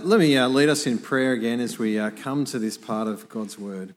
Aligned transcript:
Let 0.00 0.20
me 0.20 0.36
uh, 0.36 0.46
lead 0.46 0.68
us 0.68 0.86
in 0.86 0.98
prayer 0.98 1.32
again 1.32 1.58
as 1.58 1.76
we 1.76 1.98
uh, 1.98 2.10
come 2.10 2.44
to 2.46 2.60
this 2.60 2.78
part 2.78 3.08
of 3.08 3.28
God's 3.28 3.58
word. 3.58 3.96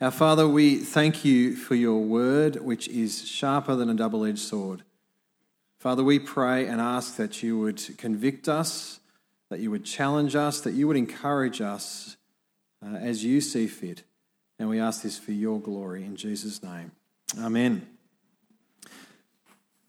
Our 0.00 0.10
Father, 0.10 0.48
we 0.48 0.74
thank 0.78 1.24
you 1.24 1.54
for 1.54 1.76
your 1.76 2.00
word, 2.00 2.56
which 2.56 2.88
is 2.88 3.28
sharper 3.28 3.76
than 3.76 3.88
a 3.88 3.94
double 3.94 4.24
edged 4.24 4.40
sword. 4.40 4.82
Father, 5.78 6.02
we 6.02 6.18
pray 6.18 6.66
and 6.66 6.80
ask 6.80 7.14
that 7.14 7.44
you 7.44 7.60
would 7.60 7.96
convict 7.96 8.48
us, 8.48 8.98
that 9.48 9.60
you 9.60 9.70
would 9.70 9.84
challenge 9.84 10.34
us, 10.34 10.60
that 10.62 10.72
you 10.72 10.88
would 10.88 10.96
encourage 10.96 11.60
us 11.60 12.16
uh, 12.84 12.96
as 12.96 13.22
you 13.22 13.40
see 13.40 13.68
fit. 13.68 14.02
And 14.58 14.68
we 14.68 14.80
ask 14.80 15.02
this 15.02 15.16
for 15.16 15.30
your 15.30 15.60
glory 15.60 16.04
in 16.04 16.16
Jesus' 16.16 16.60
name. 16.60 16.90
Amen. 17.38 17.95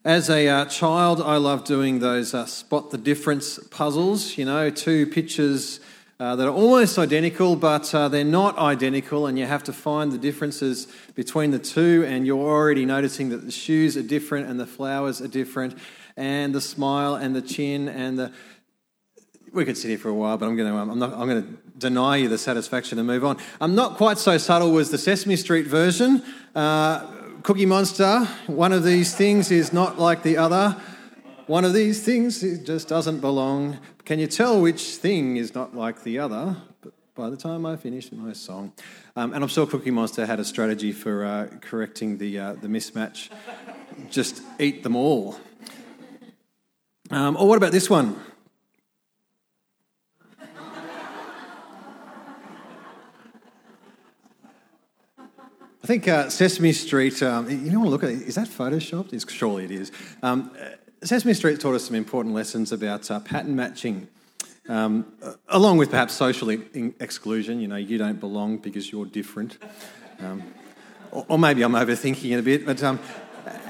As 0.04 0.30
a 0.30 0.46
uh, 0.46 0.64
child, 0.66 1.20
I 1.20 1.38
loved 1.38 1.66
doing 1.66 1.98
those 1.98 2.32
uh, 2.32 2.46
spot 2.46 2.92
the 2.92 2.98
difference 2.98 3.58
puzzles. 3.70 4.38
You 4.38 4.44
know, 4.44 4.70
two 4.70 5.08
pictures 5.08 5.80
uh, 6.20 6.36
that 6.36 6.46
are 6.46 6.54
almost 6.54 7.00
identical, 7.00 7.56
but 7.56 7.92
uh, 7.92 8.06
they're 8.08 8.22
not 8.22 8.56
identical, 8.58 9.26
and 9.26 9.36
you 9.36 9.44
have 9.44 9.64
to 9.64 9.72
find 9.72 10.12
the 10.12 10.18
differences 10.18 10.86
between 11.16 11.50
the 11.50 11.58
two. 11.58 12.04
And 12.06 12.24
you're 12.24 12.38
already 12.38 12.86
noticing 12.86 13.30
that 13.30 13.44
the 13.44 13.50
shoes 13.50 13.96
are 13.96 14.02
different, 14.02 14.48
and 14.48 14.60
the 14.60 14.66
flowers 14.66 15.20
are 15.20 15.26
different, 15.26 15.76
and 16.16 16.54
the 16.54 16.60
smile, 16.60 17.16
and 17.16 17.34
the 17.34 17.42
chin, 17.42 17.88
and 17.88 18.16
the. 18.20 18.32
We 19.52 19.64
could 19.64 19.76
sit 19.76 19.88
here 19.88 19.98
for 19.98 20.10
a 20.10 20.14
while, 20.14 20.38
but 20.38 20.46
I'm 20.46 20.54
going 20.54 20.72
to. 20.72 20.78
I'm, 20.78 20.98
not, 21.00 21.12
I'm 21.12 21.28
going 21.28 21.42
to 21.42 21.58
deny 21.76 22.18
you 22.18 22.28
the 22.28 22.38
satisfaction 22.38 23.00
and 23.00 23.06
move 23.08 23.24
on. 23.24 23.36
I'm 23.60 23.74
not 23.74 23.96
quite 23.96 24.18
so 24.18 24.38
subtle 24.38 24.78
as 24.78 24.92
the 24.92 24.98
Sesame 24.98 25.34
Street 25.34 25.66
version. 25.66 26.22
Uh, 26.54 27.17
Cookie 27.42 27.66
Monster, 27.66 28.26
one 28.46 28.72
of 28.72 28.84
these 28.84 29.14
things 29.14 29.50
is 29.50 29.72
not 29.72 29.98
like 29.98 30.22
the 30.22 30.36
other. 30.36 30.76
One 31.46 31.64
of 31.64 31.72
these 31.72 32.02
things 32.02 32.40
just 32.40 32.88
doesn't 32.88 33.20
belong. 33.20 33.78
Can 34.04 34.18
you 34.18 34.26
tell 34.26 34.60
which 34.60 34.96
thing 34.96 35.36
is 35.36 35.54
not 35.54 35.74
like 35.74 36.02
the 36.02 36.18
other? 36.18 36.56
But 36.80 36.92
by 37.14 37.30
the 37.30 37.36
time 37.36 37.64
I 37.64 37.76
finish 37.76 38.10
my 38.10 38.32
song, 38.32 38.72
um, 39.14 39.32
and 39.32 39.42
I'm 39.42 39.48
sure 39.48 39.66
Cookie 39.66 39.90
Monster 39.90 40.26
had 40.26 40.40
a 40.40 40.44
strategy 40.44 40.92
for 40.92 41.24
uh, 41.24 41.48
correcting 41.60 42.18
the 42.18 42.38
uh, 42.38 42.52
the 42.54 42.68
mismatch. 42.68 43.30
Just 44.10 44.42
eat 44.58 44.82
them 44.82 44.96
all. 44.96 45.38
Um, 47.10 47.36
or 47.36 47.48
what 47.48 47.56
about 47.56 47.72
this 47.72 47.88
one? 47.88 48.20
I 55.77 55.77
think 55.88 56.06
uh, 56.06 56.28
Sesame 56.28 56.72
Street, 56.72 57.22
um, 57.22 57.48
you 57.48 57.72
know, 57.72 57.80
look 57.80 58.04
at 58.04 58.10
it, 58.10 58.20
is 58.20 58.34
that 58.34 58.46
photoshopped? 58.46 59.14
It's, 59.14 59.32
surely 59.32 59.64
it 59.64 59.70
is. 59.70 59.90
Um, 60.22 60.50
Sesame 61.02 61.32
Street 61.32 61.58
taught 61.60 61.74
us 61.74 61.86
some 61.86 61.96
important 61.96 62.34
lessons 62.34 62.72
about 62.72 63.10
uh, 63.10 63.20
pattern 63.20 63.56
matching, 63.56 64.06
um, 64.68 65.10
along 65.48 65.78
with 65.78 65.88
perhaps 65.88 66.12
social 66.12 66.50
exclusion. 66.50 67.58
You 67.58 67.68
know, 67.68 67.76
you 67.76 67.96
don't 67.96 68.20
belong 68.20 68.58
because 68.58 68.92
you're 68.92 69.06
different. 69.06 69.56
Um, 70.20 70.42
or, 71.10 71.24
or, 71.26 71.38
maybe 71.38 71.62
I'm 71.62 71.72
overthinking 71.72 72.32
it 72.32 72.38
a 72.38 72.42
bit, 72.42 72.66
but 72.66 72.82
um, 72.82 73.00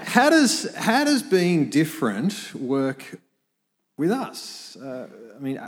how, 0.02 0.28
does, 0.28 0.74
how 0.74 1.04
does 1.04 1.22
being 1.22 1.70
different 1.70 2.52
work 2.52 3.16
with 3.96 4.10
us? 4.10 4.76
Uh, 4.76 5.06
I 5.36 5.38
mean, 5.38 5.60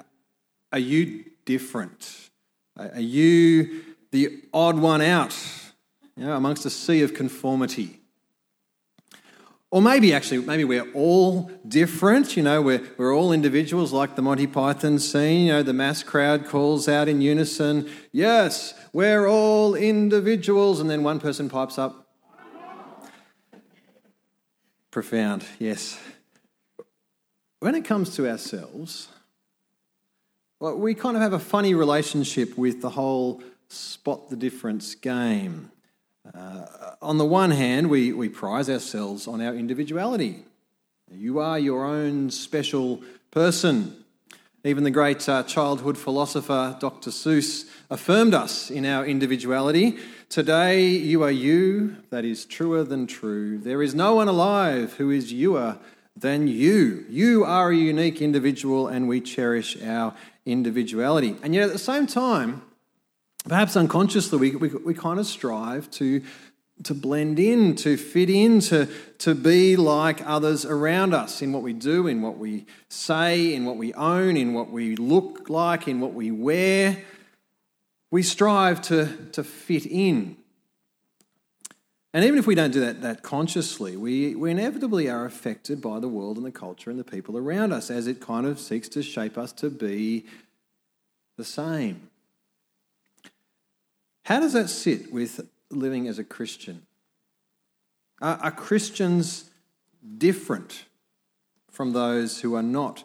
are 0.73 0.79
you 0.81 1.27
different? 1.45 2.31
Are 2.77 2.99
you 2.99 3.85
the 4.11 4.43
odd 4.53 4.81
one 4.81 5.01
out? 5.01 5.60
You 6.21 6.27
know, 6.27 6.37
amongst 6.37 6.67
a 6.67 6.71
sea 6.71 7.01
of 7.01 7.15
conformity. 7.15 7.99
Or 9.71 9.81
maybe 9.81 10.13
actually, 10.13 10.45
maybe 10.45 10.65
we're 10.65 10.91
all 10.93 11.51
different, 11.67 12.37
you 12.37 12.43
know, 12.43 12.61
we're, 12.61 12.83
we're 12.99 13.17
all 13.17 13.33
individuals 13.33 13.91
like 13.91 14.17
the 14.17 14.23
Monty 14.23 14.47
Python 14.47 14.99
scene, 14.99 15.47
you 15.47 15.53
know, 15.53 15.63
the 15.63 15.73
mass 15.73 16.03
crowd 16.03 16.45
calls 16.45 16.89
out 16.89 17.09
in 17.09 17.23
unison, 17.23 17.89
yes, 18.13 18.75
we're 18.93 19.27
all 19.27 19.75
individuals, 19.75 20.79
and 20.79 20.91
then 20.91 21.03
one 21.03 21.21
person 21.21 21.49
pipes 21.49 21.79
up. 21.79 22.09
Profound, 24.91 25.47
yes. 25.59 25.99
When 27.61 27.75
it 27.75 27.87
comes 27.87 28.15
to 28.17 28.29
ourselves, 28.29 29.09
well, 30.59 30.77
we 30.77 30.95
kind 30.95 31.17
of 31.17 31.23
have 31.23 31.33
a 31.33 31.39
funny 31.39 31.75
relationship 31.75 32.59
with 32.59 32.83
the 32.83 32.91
whole 32.91 33.43
spot 33.69 34.29
the 34.29 34.37
difference 34.37 34.95
game. 34.95 35.71
Uh, 36.35 36.67
on 37.01 37.19
the 37.19 37.25
one 37.25 37.51
hand, 37.51 37.89
we, 37.89 38.13
we 38.13 38.29
prize 38.29 38.69
ourselves 38.69 39.27
on 39.27 39.41
our 39.41 39.55
individuality. 39.55 40.45
You 41.11 41.41
are 41.41 41.59
your 41.59 41.85
own 41.85 42.31
special 42.31 43.03
person. 43.31 44.05
Even 44.63 44.85
the 44.85 44.91
great 44.91 45.27
uh, 45.29 45.43
childhood 45.45 45.97
philosopher 45.97 46.77
Dr. 46.79 47.11
Seuss 47.11 47.65
affirmed 47.89 48.35
us 48.35 48.71
in 48.71 48.85
our 48.85 49.07
individuality. 49.07 49.97
Today, 50.29 50.87
you 50.89 51.23
are 51.23 51.31
you, 51.31 51.97
that 52.11 52.27
is 52.27 52.45
truer 52.45 52.85
than 52.85 53.07
true. 53.07 53.59
There 53.59 53.83
is 53.83 53.95
no 53.95 54.15
one 54.15 54.29
alive 54.29 54.93
who 54.95 55.11
is 55.11 55.33
youer 55.33 55.79
than 56.15 56.47
you. 56.47 57.07
You 57.09 57.45
are 57.45 57.71
a 57.71 57.77
unique 57.77 58.21
individual, 58.21 58.87
and 58.87 59.09
we 59.09 59.23
cherish 59.23 59.83
our 59.83 60.15
individuality. 60.45 61.37
And 61.43 61.55
yet, 61.55 61.69
at 61.69 61.73
the 61.73 61.79
same 61.79 62.07
time, 62.07 62.63
perhaps 63.49 63.77
unconsciously, 63.77 64.39
we, 64.39 64.57
we, 64.57 64.69
we 64.69 64.95
kind 64.95 65.19
of 65.19 65.27
strive 65.27 65.91
to, 65.93 66.23
to 66.85 66.95
blend 66.95 67.39
in, 67.39 67.75
to 67.77 67.97
fit 67.97 68.31
in, 68.31 68.61
to, 68.61 68.89
to 69.19 69.35
be 69.35 69.77
like 69.77 70.27
others 70.27 70.65
around 70.65 71.15
us 71.15 71.43
in 71.43 71.53
what 71.53 71.63
we 71.63 71.73
do, 71.73 72.07
in 72.07 72.23
what 72.23 72.39
we 72.39 72.67
say, 72.89 73.55
in 73.55 73.65
what 73.65 73.77
we 73.77 73.93
own, 73.95 74.37
in 74.37 74.55
what 74.55 74.71
we 74.71 74.97
look 74.97 75.49
like, 75.49 75.89
in 75.89 76.01
what 76.01 76.15
we 76.15 76.31
wear. 76.31 77.03
We 78.11 78.23
strive 78.23 78.83
to, 78.83 79.17
to 79.33 79.45
fit 79.45 79.87
in. 79.87 80.37
And 82.13 82.25
even 82.25 82.41
if 82.41 82.47
we 82.47 82.57
don't 82.57 82.73
do 82.73 82.81
that, 82.81 83.03
that 83.03 83.23
consciously, 83.23 83.97
we, 83.97 84.35
we 84.35 84.51
inevitably 84.51 85.09
are 85.09 85.25
affected 85.25 85.81
by 85.81 86.01
the 86.01 86.09
world 86.09 86.39
and 86.39 86.45
the 86.45 86.51
culture 86.51 86.91
and 86.91 86.99
the 86.99 87.05
people 87.05 87.39
around 87.39 87.73
us 87.73 87.89
as 87.89 88.09
it 88.09 88.21
kind 88.21 88.47
of 88.47 88.59
seeks 88.59 88.89
to 88.91 89.03
shape 89.03 89.39
us 89.39 89.53
to 89.53 89.71
be 89.71 90.27
the 91.37 91.45
same. 91.45 92.10
How 94.31 94.39
does 94.39 94.53
that 94.53 94.71
sit 94.71 95.13
with 95.13 95.41
living 95.73 96.07
as 96.07 96.21
a 96.21 96.25
Christian? 96.25 96.87
Are, 98.23 98.37
are 98.37 98.53
Christians 98.53 99.51
different 100.19 100.85
from 101.69 101.95
those 101.95 102.41
who 102.41 102.55
are 102.55 102.63
not 102.63 103.03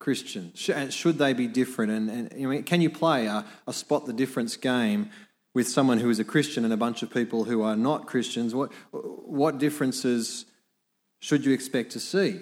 Christians? 0.00 0.68
and 0.68 0.88
uh, 0.88 0.90
Should 0.90 1.18
they 1.18 1.34
be 1.34 1.46
different? 1.46 1.92
And, 1.92 2.10
and 2.10 2.32
you 2.36 2.52
know, 2.52 2.62
can 2.62 2.80
you 2.80 2.90
play 2.90 3.26
a, 3.26 3.44
a 3.68 3.72
spot 3.72 4.06
the 4.06 4.12
difference 4.12 4.56
game 4.56 5.10
with 5.54 5.68
someone 5.68 6.00
who 6.00 6.10
is 6.10 6.18
a 6.18 6.24
Christian 6.24 6.64
and 6.64 6.74
a 6.74 6.76
bunch 6.76 7.04
of 7.04 7.14
people 7.14 7.44
who 7.44 7.62
are 7.62 7.76
not 7.76 8.08
Christians? 8.08 8.52
What, 8.52 8.72
what 8.90 9.58
differences 9.58 10.46
should 11.20 11.44
you 11.44 11.52
expect 11.52 11.92
to 11.92 12.00
see? 12.00 12.40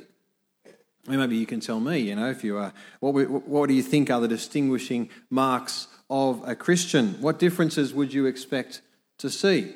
maybe 1.07 1.37
you 1.37 1.47
can 1.47 1.61
tell 1.61 1.81
me, 1.81 1.99
you 1.99 2.17
know, 2.17 2.31
if 2.31 2.45
you 2.45 2.57
are, 2.57 2.73
what, 3.01 3.13
what 3.29 3.69
do 3.69 3.75
you 3.75 3.83
think 3.83 4.11
are 4.11 4.21
the 4.21 4.29
distinguishing 4.29 5.09
marks 5.31 5.89
of 6.11 6.43
a 6.47 6.55
Christian? 6.55 7.15
What 7.21 7.39
differences 7.39 7.93
would 7.93 8.13
you 8.13 8.27
expect 8.27 8.83
to 9.19 9.31
see? 9.31 9.75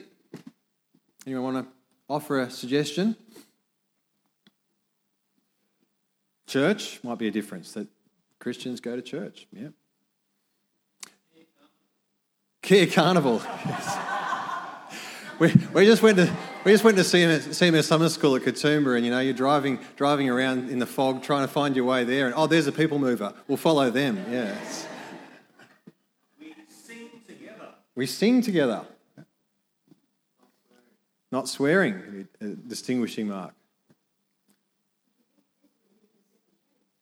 Anyone 1.27 1.55
want 1.55 1.67
to 1.67 1.73
offer 2.09 2.41
a 2.41 2.51
suggestion? 2.51 3.17
Church 6.47 7.01
might 7.03 7.19
be 7.19 7.29
a 7.29 7.31
difference 7.31 7.73
that 7.73 7.87
Christians 8.39 8.81
go 8.81 8.97
to 8.97 9.03
church. 9.03 9.47
Yeah. 9.53 9.69
Kia 12.61 12.87
Carnival. 12.87 13.43
we, 15.39 15.53
we 15.75 15.85
just 15.85 16.03
went 16.03 16.17
to 16.19 16.33
we 16.65 16.71
just 16.71 16.85
went 16.85 16.97
to 16.97 17.05
see 17.05 17.19
CMS 17.19 17.85
Summer 17.85 18.09
School 18.09 18.37
at 18.37 18.43
Katoomba, 18.43 18.97
and 18.97 19.05
you 19.05 19.11
know 19.11 19.19
you're 19.19 19.35
driving 19.35 19.81
driving 19.97 20.31
around 20.31 20.71
in 20.71 20.79
the 20.79 20.87
fog 20.87 21.23
trying 21.23 21.43
to 21.43 21.53
find 21.53 21.75
your 21.75 21.85
way 21.85 22.05
there, 22.05 22.27
and 22.27 22.35
oh, 22.37 22.47
there's 22.47 22.69
a 22.69 22.73
people 22.73 23.01
mover. 23.01 23.35
We'll 23.49 23.57
follow 23.57 23.91
them. 23.91 24.25
Yeah. 24.31 24.57
We 27.95 28.07
sing 28.07 28.43
together. 28.43 28.85
Not 31.31 31.49
swearing, 31.49 32.29
distinguishing 32.67 33.29
mark. 33.29 33.55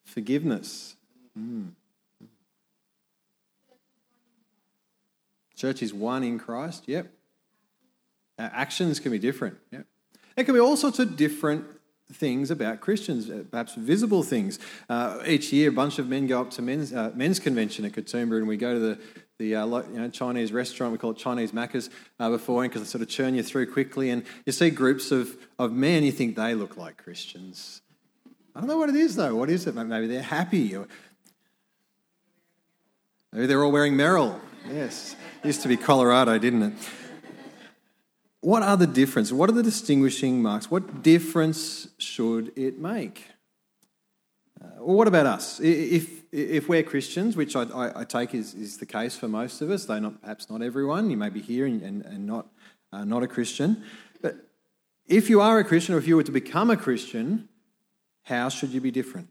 Forgiveness. 0.05 0.95
Mm. 1.37 1.71
Church 5.55 5.83
is 5.83 5.93
one 5.93 6.23
in 6.23 6.39
Christ, 6.39 6.83
yep. 6.87 7.11
Our 8.39 8.51
actions 8.53 8.99
can 8.99 9.11
be 9.11 9.19
different, 9.19 9.57
yep. 9.71 9.85
There 10.35 10.45
can 10.45 10.53
be 10.53 10.59
all 10.59 10.77
sorts 10.77 10.99
of 10.99 11.15
different 11.15 11.65
things 12.13 12.51
about 12.51 12.79
Christians, 12.81 13.29
uh, 13.29 13.43
perhaps 13.49 13.75
visible 13.75 14.23
things. 14.23 14.59
Uh, 14.89 15.19
each 15.25 15.51
year, 15.51 15.69
a 15.69 15.73
bunch 15.73 15.99
of 15.99 16.07
men 16.07 16.27
go 16.27 16.41
up 16.41 16.51
to 16.51 16.61
men's, 16.61 16.93
uh, 16.93 17.11
men's 17.15 17.39
convention 17.39 17.85
at 17.85 17.93
Katoomba 17.93 18.37
and 18.37 18.47
we 18.47 18.57
go 18.57 18.73
to 18.73 18.79
the 18.79 18.99
the 19.41 19.55
uh, 19.55 19.65
you 19.65 19.99
know, 19.99 20.09
Chinese 20.09 20.53
restaurant. 20.53 20.91
We 20.91 20.99
call 20.99 21.11
it 21.11 21.17
Chinese 21.17 21.51
Macca's 21.51 21.89
uh, 22.19 22.29
before, 22.29 22.61
because 22.61 22.81
they 22.81 22.87
sort 22.87 23.01
of 23.01 23.09
churn 23.09 23.33
you 23.33 23.41
through 23.41 23.73
quickly. 23.73 24.11
And 24.11 24.23
you 24.45 24.51
see 24.51 24.69
groups 24.69 25.11
of, 25.11 25.35
of 25.57 25.73
men, 25.73 26.03
you 26.03 26.11
think 26.11 26.35
they 26.35 26.53
look 26.53 26.77
like 26.77 26.97
Christians. 26.97 27.81
I 28.55 28.59
don't 28.59 28.69
know 28.69 28.77
what 28.77 28.89
it 28.89 28.95
is, 28.95 29.15
though. 29.15 29.35
What 29.35 29.49
is 29.49 29.65
it? 29.65 29.73
Maybe 29.73 30.07
they're 30.07 30.21
happy. 30.21 30.75
Or... 30.75 30.87
Maybe 33.33 33.47
they're 33.47 33.63
all 33.63 33.71
wearing 33.71 33.95
Merrell. 33.95 34.39
Yes. 34.71 35.15
Used 35.43 35.63
to 35.63 35.67
be 35.67 35.77
Colorado, 35.77 36.37
didn't 36.37 36.61
it? 36.61 36.73
What 38.41 38.63
are 38.63 38.75
the 38.75 38.87
difference? 38.87 39.31
What 39.31 39.49
are 39.49 39.53
the 39.53 39.63
distinguishing 39.63 40.41
marks? 40.41 40.69
What 40.69 41.03
difference 41.03 41.87
should 41.99 42.51
it 42.57 42.79
make? 42.79 43.27
Uh, 44.59 44.67
well, 44.79 44.97
what 44.97 45.07
about 45.07 45.27
us? 45.27 45.59
If, 45.59 46.23
if 46.31 46.67
we're 46.67 46.81
Christians, 46.81 47.35
which 47.35 47.55
I, 47.55 47.63
I, 47.63 48.01
I, 48.01 48.03
take 48.03 48.33
is, 48.33 48.55
is 48.55 48.77
the 48.77 48.85
case 48.87 49.15
for 49.15 49.27
most 49.27 49.61
of 49.61 49.69
us, 49.69 49.85
though 49.85 49.99
not, 49.99 50.21
perhaps 50.21 50.49
not 50.49 50.63
everyone, 50.63 51.11
you 51.11 51.17
may 51.17 51.29
be 51.29 51.41
here 51.41 51.67
and, 51.67 51.83
and, 51.83 52.03
and 52.03 52.25
not, 52.25 52.47
uh, 52.91 53.03
not 53.03 53.21
a 53.21 53.27
Christian. 53.27 53.83
But 54.21 54.37
if 55.07 55.29
you 55.29 55.39
are 55.39 55.59
a 55.59 55.63
Christian, 55.63 55.93
or 55.93 55.99
if 55.99 56.07
you 56.07 56.15
were 56.15 56.23
to 56.23 56.31
become 56.31 56.71
a 56.71 56.77
Christian, 56.77 57.47
how 58.23 58.49
should 58.49 58.69
you 58.69 58.81
be 58.81 58.91
different? 58.91 59.29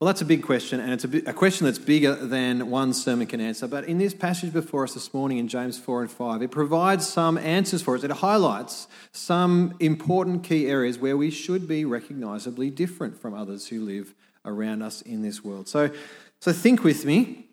Well, 0.00 0.06
that's 0.06 0.20
a 0.20 0.26
big 0.26 0.44
question, 0.44 0.78
and 0.78 0.92
it's 0.92 1.04
a, 1.04 1.30
a, 1.30 1.32
question 1.32 1.64
that's 1.64 1.80
bigger 1.80 2.14
than 2.14 2.70
one 2.70 2.94
sermon 2.94 3.26
can 3.26 3.40
answer. 3.40 3.66
But 3.66 3.86
in 3.86 3.98
this 3.98 4.14
passage 4.14 4.52
before 4.52 4.84
us 4.84 4.94
this 4.94 5.12
morning 5.12 5.38
in 5.38 5.48
James 5.48 5.76
4 5.76 6.02
and 6.02 6.10
5, 6.10 6.40
it 6.40 6.52
provides 6.52 7.04
some 7.04 7.36
answers 7.36 7.82
for 7.82 7.96
us. 7.96 8.04
It 8.04 8.12
highlights 8.12 8.86
some 9.10 9.74
important 9.80 10.44
key 10.44 10.68
areas 10.68 11.00
where 11.00 11.16
we 11.16 11.32
should 11.32 11.66
be 11.66 11.84
recognisably 11.84 12.70
different 12.70 13.20
from 13.20 13.34
others 13.34 13.66
who 13.66 13.80
live 13.80 14.14
around 14.44 14.82
us 14.82 15.02
in 15.02 15.22
this 15.22 15.42
world. 15.42 15.66
So, 15.66 15.90
so 16.38 16.52
think 16.52 16.84
with 16.84 17.04
me 17.04 17.46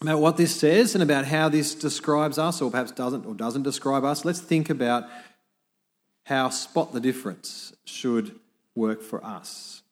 about 0.00 0.18
what 0.18 0.36
this 0.36 0.58
says 0.58 0.96
and 0.96 1.02
about 1.02 1.26
how 1.26 1.48
this 1.48 1.76
describes 1.76 2.38
us, 2.38 2.60
or 2.60 2.72
perhaps 2.72 2.90
doesn't 2.90 3.24
or 3.24 3.34
doesn't 3.34 3.62
describe 3.62 4.02
us. 4.02 4.24
Let's 4.24 4.40
think 4.40 4.68
about 4.68 5.04
how 6.24 6.48
spot 6.50 6.92
the 6.92 7.00
difference 7.00 7.72
should 7.84 8.34
work 8.74 9.00
for 9.00 9.24
us. 9.24 9.82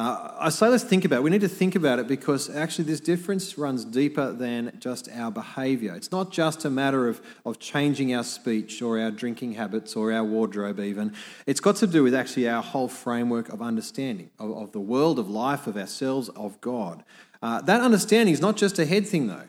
Uh, 0.00 0.32
I 0.38 0.48
say 0.48 0.66
let's 0.68 0.82
think 0.82 1.04
about 1.04 1.16
it. 1.16 1.22
We 1.24 1.28
need 1.30 1.42
to 1.42 1.48
think 1.48 1.74
about 1.74 1.98
it 1.98 2.08
because 2.08 2.48
actually 2.48 2.84
this 2.84 3.00
difference 3.00 3.58
runs 3.58 3.84
deeper 3.84 4.32
than 4.32 4.72
just 4.80 5.10
our 5.10 5.30
behaviour. 5.30 5.94
It's 5.94 6.10
not 6.10 6.32
just 6.32 6.64
a 6.64 6.70
matter 6.70 7.06
of, 7.06 7.20
of 7.44 7.58
changing 7.58 8.14
our 8.14 8.24
speech 8.24 8.80
or 8.80 8.98
our 8.98 9.10
drinking 9.10 9.52
habits 9.52 9.94
or 9.96 10.10
our 10.10 10.24
wardrobe, 10.24 10.80
even. 10.80 11.12
It's 11.44 11.60
got 11.60 11.76
to 11.76 11.86
do 11.86 12.02
with 12.02 12.14
actually 12.14 12.48
our 12.48 12.62
whole 12.62 12.88
framework 12.88 13.50
of 13.50 13.60
understanding 13.60 14.30
of, 14.38 14.56
of 14.56 14.72
the 14.72 14.80
world, 14.80 15.18
of 15.18 15.28
life, 15.28 15.66
of 15.66 15.76
ourselves, 15.76 16.30
of 16.30 16.58
God. 16.62 17.04
Uh, 17.42 17.60
that 17.60 17.82
understanding 17.82 18.32
is 18.32 18.40
not 18.40 18.56
just 18.56 18.78
a 18.78 18.86
head 18.86 19.06
thing, 19.06 19.26
though. 19.26 19.48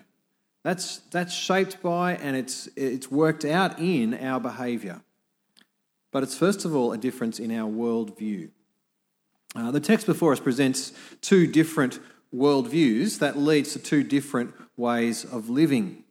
That's, 0.64 0.98
that's 1.12 1.34
shaped 1.34 1.82
by 1.82 2.16
and 2.16 2.36
it's, 2.36 2.68
it's 2.76 3.10
worked 3.10 3.46
out 3.46 3.80
in 3.80 4.14
our 4.16 4.42
behaviour. 4.42 5.00
But 6.12 6.24
it's 6.24 6.38
first 6.38 6.66
of 6.66 6.76
all 6.76 6.92
a 6.92 6.98
difference 6.98 7.40
in 7.40 7.58
our 7.58 7.72
worldview. 7.72 8.50
Uh, 9.54 9.70
the 9.70 9.80
text 9.82 10.06
before 10.06 10.32
us 10.32 10.40
presents 10.40 10.94
two 11.20 11.46
different 11.46 12.00
worldviews 12.34 13.20
that 13.20 13.38
leads 13.38 13.74
to 13.74 13.80
two 13.80 14.02
different 14.04 14.54
ways 14.78 15.26
of 15.26 15.50
living. 15.50 16.04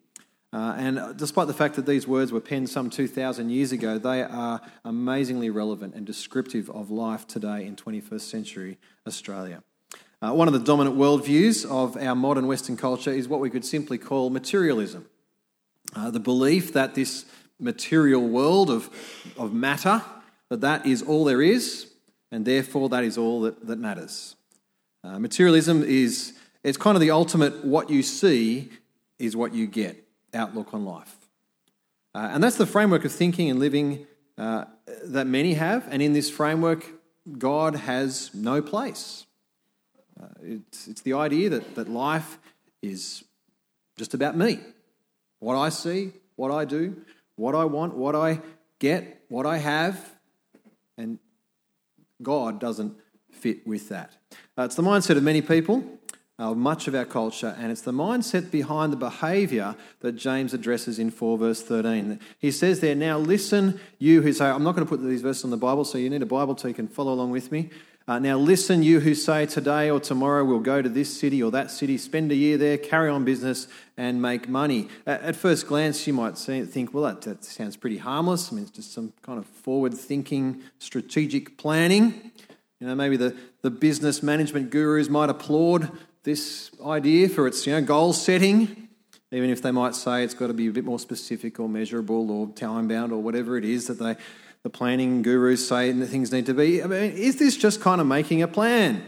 Uh, 0.53 0.75
and 0.77 1.17
despite 1.17 1.47
the 1.47 1.55
fact 1.55 1.77
that 1.77 1.87
these 1.87 2.07
words 2.07 2.33
were 2.33 2.41
penned 2.41 2.69
some 2.69 2.91
2,000 2.91 3.49
years 3.51 3.73
ago, 3.73 3.97
they 3.97 4.23
are 4.23 4.61
amazingly 4.85 5.49
relevant 5.49 5.95
and 5.95 6.05
descriptive 6.05 6.69
of 6.71 6.91
life 6.91 7.27
today 7.27 7.65
in 7.65 7.77
21st 7.77 8.21
century 8.21 8.79
Australia. 9.07 9.63
Uh, 10.21 10.35
one 10.35 10.47
of 10.47 10.53
the 10.53 10.61
dominant 10.61 10.97
worldviews 10.97 11.65
of 11.71 11.97
our 11.97 12.15
modern 12.15 12.47
Western 12.47 12.77
culture 12.77 13.13
is 13.13 13.27
what 13.27 13.41
we 13.41 13.49
could 13.49 13.65
simply 13.65 13.97
call 13.97 14.29
materialism. 14.29 15.07
Uh, 15.95 16.11
the 16.11 16.21
belief 16.21 16.75
that 16.75 16.95
this 16.95 17.25
material 17.59 18.29
world 18.29 18.69
of, 18.71 18.91
of 19.39 19.55
matter, 19.55 20.03
that 20.51 20.61
that 20.61 20.85
is 20.85 21.01
all 21.01 21.25
there 21.25 21.41
is, 21.41 21.90
and 22.31 22.45
therefore 22.45 22.89
that 22.89 23.05
is 23.05 23.19
all 23.19 23.41
that, 23.43 23.67
that 23.67 23.79
matters. 23.79 24.37
Uh, 25.03 25.19
materialism 25.19 25.83
is 25.83 26.35
it's 26.63 26.77
kind 26.77 26.97
of 26.97 27.01
the 27.01 27.11
ultimate 27.11 27.65
what 27.65 27.89
you 27.91 28.03
see 28.03 28.71
is 29.19 29.37
what 29.37 29.55
you 29.55 29.67
get 29.67 30.07
outlook 30.35 30.75
on 30.75 30.85
life. 30.85 31.17
Uh, 32.15 32.31
and 32.33 32.43
that's 32.43 32.57
the 32.57 32.67
framework 32.67 33.05
of 33.05 33.13
thinking 33.13 33.51
and 33.51 33.59
living 33.59 34.07
uh, 34.37 34.65
that 35.05 35.27
many 35.27 35.55
have, 35.55 35.87
and 35.91 36.03
in 36.03 36.13
this 36.13 36.31
framework, 36.31 36.87
God 37.39 37.77
has 37.77 38.31
no 38.35 38.63
place. 38.63 39.27
Uh, 40.21 40.27
it's, 40.43 40.89
it's 40.89 41.03
the 41.03 41.13
idea 41.13 41.51
that, 41.51 41.75
that 41.77 41.89
life 41.89 42.39
is 42.83 43.25
just 43.97 44.15
about 44.15 44.37
me 44.37 44.61
what 45.39 45.57
I 45.57 45.71
see, 45.71 46.13
what 46.37 46.51
I 46.51 46.65
do, 46.67 46.97
what 47.37 47.55
I 47.55 47.65
want, 47.65 47.97
what 47.97 48.15
I 48.15 48.41
get, 48.79 49.25
what 49.29 49.47
I 49.47 49.57
have, 49.57 50.19
and 50.99 51.19
God 52.23 52.61
doesn't 52.61 52.97
fit 53.31 53.67
with 53.67 53.89
that. 53.89 54.13
Uh, 54.59 54.63
it's 54.65 54.75
the 54.75 54.83
mindset 54.83 55.17
of 55.17 55.23
many 55.23 55.43
people, 55.43 55.85
uh, 56.39 56.55
much 56.55 56.89
of 56.89 56.95
our 56.95 57.05
culture, 57.05 57.55
and 57.59 57.71
it's 57.71 57.83
the 57.83 57.93
mindset 57.93 58.51
behind 58.51 58.93
the 58.93 58.97
behaviour 58.97 59.77
that 60.01 60.13
James 60.13 60.55
addresses 60.55 60.99
in 60.99 61.11
4 61.11 61.39
verse 61.39 61.63
13. 61.63 62.19
He 62.39 62.51
says 62.51 62.81
there, 62.81 62.95
Now 62.95 63.19
listen, 63.19 63.81
you 63.99 64.23
who 64.23 64.33
say, 64.33 64.47
I'm 64.47 64.65
not 64.65 64.75
going 64.75 64.87
to 64.87 64.89
put 64.89 65.03
these 65.03 65.23
verses 65.23 65.45
on 65.45 65.51
the 65.51 65.57
Bible, 65.57 65.85
so 65.85 65.99
you 65.99 66.11
need 66.11 66.23
a 66.23 66.27
Bible 66.27 66.57
so 66.57 66.69
you 66.69 66.75
can 66.75 66.89
follow 66.89 67.13
along 67.13 67.31
with 67.31 67.53
me. 67.53 67.71
Uh, 68.11 68.19
now, 68.19 68.37
listen, 68.37 68.83
you 68.83 68.99
who 68.99 69.15
say 69.15 69.47
today 69.47 69.89
or 69.89 70.01
tomorrow 70.01 70.45
we'll 70.45 70.59
go 70.59 70.83
to 70.83 70.89
this 70.89 71.17
city 71.17 71.41
or 71.41 71.53
that 71.53 71.71
city, 71.71 71.97
spend 71.97 72.33
a 72.33 72.35
year 72.35 72.59
there, 72.59 72.77
carry 72.77 73.09
on 73.09 73.25
business, 73.25 73.69
and 73.97 74.21
make 74.21 74.49
money. 74.49 74.89
At, 75.07 75.23
at 75.23 75.37
first 75.37 75.69
glance, 75.69 76.09
you 76.09 76.13
might 76.13 76.37
think, 76.37 76.93
well, 76.93 77.05
that, 77.05 77.23
that, 77.23 77.45
sounds 77.45 77.77
pretty 77.77 77.99
harmless. 77.99 78.51
I 78.51 78.57
mean, 78.57 78.65
it's 78.65 78.73
just 78.73 78.93
some 78.93 79.13
kind 79.23 79.39
of 79.39 79.47
forward 79.47 79.95
thinking, 79.95 80.61
strategic 80.81 81.57
planning. 81.57 82.33
You 82.81 82.89
know, 82.89 82.97
maybe 82.97 83.17
the, 83.17 83.37
the 83.63 83.71
business 83.71 84.25
management 84.25 84.71
gurus 84.71 85.09
might 85.09 85.31
applaud 85.31 85.93
this 86.25 86.73
idea 86.85 87.29
for 87.29 87.47
its 87.47 87.65
you 87.65 87.75
know, 87.75 87.81
goal 87.81 88.13
setting, 88.13 88.89
even 89.33 89.51
if 89.51 89.63
they 89.63 89.71
might 89.71 89.95
say 89.95 90.25
it's 90.25 90.35
got 90.35 90.49
to 90.49 90.55
be 90.55 90.67
a 90.67 90.73
bit 90.73 90.85
more 90.85 90.99
specific 90.99 91.61
or 91.61 91.69
measurable 91.69 92.31
or 92.31 92.49
time 92.49 92.89
bound 92.89 93.13
or 93.13 93.23
whatever 93.23 93.57
it 93.57 93.65
is 93.65 93.87
that 93.87 93.99
they 93.99 94.17
the 94.63 94.71
planning 94.71 95.23
gurus 95.23 95.67
say 95.67 95.93
things 95.93 96.33
need 96.33 96.47
to 96.47 96.55
be. 96.55 96.83
I 96.83 96.87
mean, 96.87 97.13
is 97.13 97.39
this 97.39 97.57
just 97.57 97.81
kind 97.81 98.01
of 98.01 98.07
making 98.07 98.43
a 98.43 98.49
plan? 98.49 99.03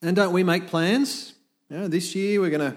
And 0.00 0.16
don't 0.16 0.32
we 0.32 0.42
make 0.42 0.68
plans? 0.68 1.34
You 1.68 1.78
know, 1.78 1.88
this 1.88 2.14
year 2.14 2.40
we're 2.40 2.50
going 2.50 2.72
to 2.72 2.76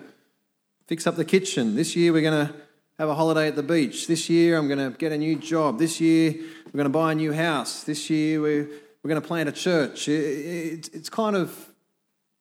fix 0.88 1.07
up 1.07 1.15
the 1.15 1.25
kitchen. 1.25 1.75
This 1.75 1.95
year 1.95 2.12
we're 2.12 2.21
going 2.21 2.47
to 2.47 2.53
have 2.97 3.07
a 3.07 3.15
holiday 3.15 3.47
at 3.47 3.55
the 3.55 3.63
beach. 3.63 4.07
This 4.07 4.29
year 4.29 4.57
I'm 4.57 4.67
going 4.67 4.79
to 4.79 4.97
get 4.97 5.13
a 5.13 5.17
new 5.17 5.38
job. 5.38 5.79
This 5.79 6.01
year 6.01 6.33
we're 6.65 6.77
going 6.77 6.83
to 6.85 6.89
buy 6.89 7.13
a 7.13 7.15
new 7.15 7.31
house. 7.31 7.83
This 7.83 8.09
year 8.09 8.41
we're, 8.41 8.67
we're 9.01 9.09
going 9.09 9.21
to 9.21 9.27
plant 9.27 9.47
a 9.47 9.53
church. 9.53 10.09
it's 10.09 11.09
kind 11.09 11.38
of 11.38 11.69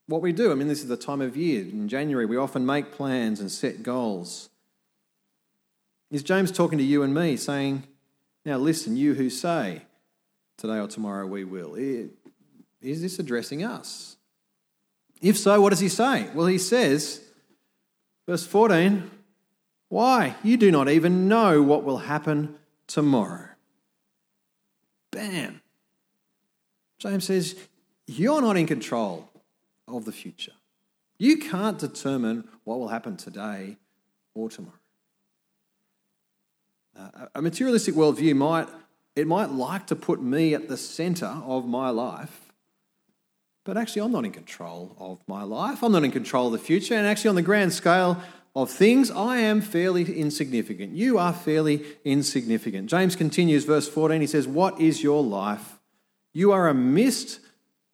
what 0.08 0.22
we 0.22 0.32
do. 0.32 0.50
I 0.50 0.54
mean, 0.54 0.68
this 0.68 0.80
is 0.80 0.88
the 0.88 0.96
time 0.96 1.20
of 1.20 1.36
year. 1.36 1.60
In 1.60 1.88
January, 1.88 2.26
we 2.26 2.36
often 2.36 2.66
make 2.66 2.90
plans 2.90 3.40
and 3.40 3.50
set 3.50 3.82
goals. 3.82 4.48
Is 6.10 6.22
James 6.22 6.50
talking 6.50 6.78
to 6.78 6.84
you 6.84 7.02
and 7.02 7.14
me 7.14 7.36
saying, 7.36 7.84
now, 8.44 8.56
listen, 8.56 8.96
you 8.96 9.14
who 9.14 9.28
say, 9.28 9.82
today 10.56 10.78
or 10.78 10.88
tomorrow 10.88 11.26
we 11.26 11.44
will, 11.44 11.76
is 11.76 13.02
this 13.02 13.18
addressing 13.18 13.62
us? 13.62 14.16
If 15.20 15.36
so, 15.36 15.60
what 15.60 15.70
does 15.70 15.80
he 15.80 15.90
say? 15.90 16.28
Well, 16.34 16.46
he 16.46 16.58
says, 16.58 17.20
verse 18.26 18.46
14, 18.46 19.10
why? 19.90 20.36
You 20.42 20.56
do 20.56 20.70
not 20.70 20.88
even 20.88 21.28
know 21.28 21.62
what 21.62 21.84
will 21.84 21.98
happen 21.98 22.56
tomorrow. 22.86 23.48
Bam. 25.10 25.60
James 26.98 27.24
says, 27.24 27.54
You're 28.06 28.42
not 28.42 28.56
in 28.56 28.66
control 28.66 29.27
of 29.88 30.04
the 30.04 30.12
future. 30.12 30.52
You 31.18 31.38
can't 31.38 31.78
determine 31.78 32.48
what 32.64 32.78
will 32.78 32.88
happen 32.88 33.16
today 33.16 33.76
or 34.34 34.48
tomorrow. 34.48 34.74
Uh, 36.98 37.26
a 37.34 37.42
materialistic 37.42 37.94
worldview 37.94 38.36
might 38.36 38.68
it 39.16 39.26
might 39.26 39.50
like 39.50 39.88
to 39.88 39.96
put 39.96 40.22
me 40.22 40.54
at 40.54 40.68
the 40.68 40.76
center 40.76 41.26
of 41.26 41.66
my 41.66 41.90
life, 41.90 42.52
but 43.64 43.76
actually 43.76 44.02
I'm 44.02 44.12
not 44.12 44.24
in 44.24 44.30
control 44.30 44.94
of 44.96 45.18
my 45.26 45.42
life. 45.42 45.82
I'm 45.82 45.90
not 45.90 46.04
in 46.04 46.12
control 46.12 46.46
of 46.46 46.52
the 46.52 46.58
future, 46.58 46.94
and 46.94 47.04
actually 47.04 47.30
on 47.30 47.34
the 47.34 47.42
grand 47.42 47.72
scale 47.72 48.22
of 48.54 48.70
things, 48.70 49.10
I 49.10 49.38
am 49.38 49.60
fairly 49.60 50.04
insignificant. 50.18 50.92
You 50.92 51.18
are 51.18 51.32
fairly 51.32 51.84
insignificant. 52.04 52.88
James 52.88 53.16
continues, 53.16 53.64
verse 53.64 53.88
14. 53.88 54.20
He 54.20 54.26
says, 54.28 54.46
"What 54.46 54.80
is 54.80 55.02
your 55.02 55.22
life? 55.22 55.80
You 56.32 56.52
are 56.52 56.68
a 56.68 56.74
mist 56.74 57.40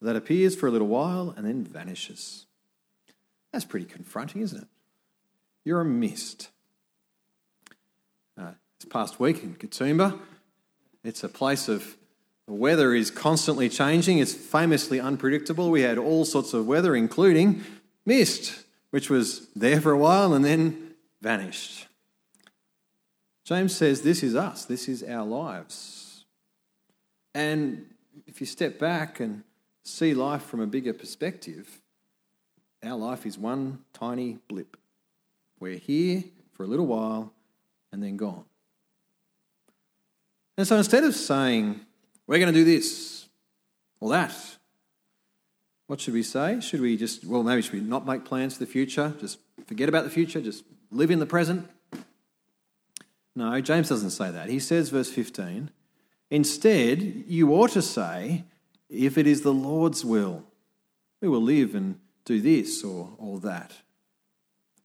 that 0.04 0.16
appears 0.16 0.54
for 0.54 0.66
a 0.66 0.70
little 0.70 0.88
while 0.88 1.34
and 1.36 1.46
then 1.46 1.64
vanishes." 1.64 2.46
That's 3.52 3.64
pretty 3.64 3.86
confronting, 3.86 4.42
isn't 4.42 4.62
it? 4.62 4.68
You're 5.64 5.80
a 5.80 5.84
mist 5.84 6.50
uh, 8.36 8.52
this 8.78 8.88
past 8.90 9.20
week 9.20 9.42
in 9.42 9.54
Katoomba. 9.54 10.18
It's 11.04 11.22
a 11.22 11.28
place 11.28 11.68
of 11.68 11.96
the 12.46 12.52
weather 12.52 12.94
is 12.94 13.10
constantly 13.10 13.68
changing. 13.68 14.18
It's 14.18 14.34
famously 14.34 15.00
unpredictable. 15.00 15.70
We 15.70 15.82
had 15.82 15.98
all 15.98 16.24
sorts 16.24 16.52
of 16.52 16.66
weather, 16.66 16.94
including 16.94 17.64
mist, 18.04 18.64
which 18.90 19.08
was 19.08 19.48
there 19.56 19.80
for 19.80 19.92
a 19.92 19.98
while 19.98 20.34
and 20.34 20.44
then 20.44 20.94
vanished. 21.22 21.86
James 23.44 23.74
says 23.74 24.02
this 24.02 24.22
is 24.22 24.34
us, 24.34 24.64
this 24.64 24.88
is 24.88 25.02
our 25.02 25.24
lives. 25.24 26.24
And 27.34 27.86
if 28.26 28.40
you 28.40 28.46
step 28.46 28.78
back 28.78 29.20
and 29.20 29.42
see 29.84 30.14
life 30.14 30.42
from 30.42 30.60
a 30.60 30.66
bigger 30.66 30.92
perspective, 30.92 31.80
our 32.82 32.96
life 32.96 33.24
is 33.24 33.38
one 33.38 33.84
tiny 33.92 34.38
blip. 34.48 34.76
We're 35.60 35.78
here 35.78 36.24
for 36.52 36.64
a 36.64 36.66
little 36.66 36.86
while 36.86 37.32
and 37.92 38.02
then 38.02 38.16
gone. 38.16 38.44
And 40.56 40.66
so 40.66 40.76
instead 40.76 41.04
of 41.04 41.14
saying, 41.14 41.80
we're 42.26 42.38
going 42.38 42.52
to 42.52 42.58
do 42.58 42.64
this 42.64 43.28
or 44.00 44.10
that, 44.10 44.34
what 45.86 46.00
should 46.00 46.14
we 46.14 46.22
say? 46.22 46.60
Should 46.60 46.80
we 46.80 46.96
just, 46.96 47.24
well, 47.24 47.42
maybe 47.42 47.62
should 47.62 47.74
we 47.74 47.80
not 47.80 48.06
make 48.06 48.24
plans 48.24 48.54
for 48.54 48.60
the 48.60 48.70
future? 48.70 49.14
Just 49.20 49.38
forget 49.66 49.88
about 49.88 50.04
the 50.04 50.10
future? 50.10 50.40
Just 50.40 50.64
live 50.90 51.10
in 51.10 51.18
the 51.18 51.26
present? 51.26 51.68
No, 53.36 53.60
James 53.60 53.88
doesn't 53.88 54.10
say 54.10 54.30
that. 54.30 54.48
He 54.48 54.60
says, 54.60 54.90
verse 54.90 55.10
15, 55.10 55.70
instead, 56.30 57.24
you 57.26 57.52
ought 57.52 57.72
to 57.72 57.82
say, 57.82 58.44
if 58.94 59.18
it 59.18 59.26
is 59.26 59.42
the 59.42 59.52
Lord's 59.52 60.04
will, 60.04 60.44
we 61.20 61.28
will 61.28 61.42
live 61.42 61.74
and 61.74 61.98
do 62.24 62.40
this 62.40 62.82
or, 62.82 63.10
or 63.18 63.40
that. 63.40 63.72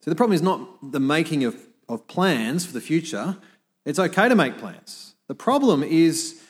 So 0.01 0.09
the 0.09 0.15
problem 0.15 0.35
is 0.35 0.41
not 0.41 0.91
the 0.91 0.99
making 0.99 1.43
of, 1.43 1.55
of 1.87 2.07
plans 2.07 2.65
for 2.65 2.73
the 2.73 2.81
future. 2.81 3.37
It's 3.85 3.99
okay 3.99 4.29
to 4.29 4.35
make 4.35 4.57
plans. 4.57 5.15
The 5.27 5.35
problem 5.35 5.83
is 5.83 6.41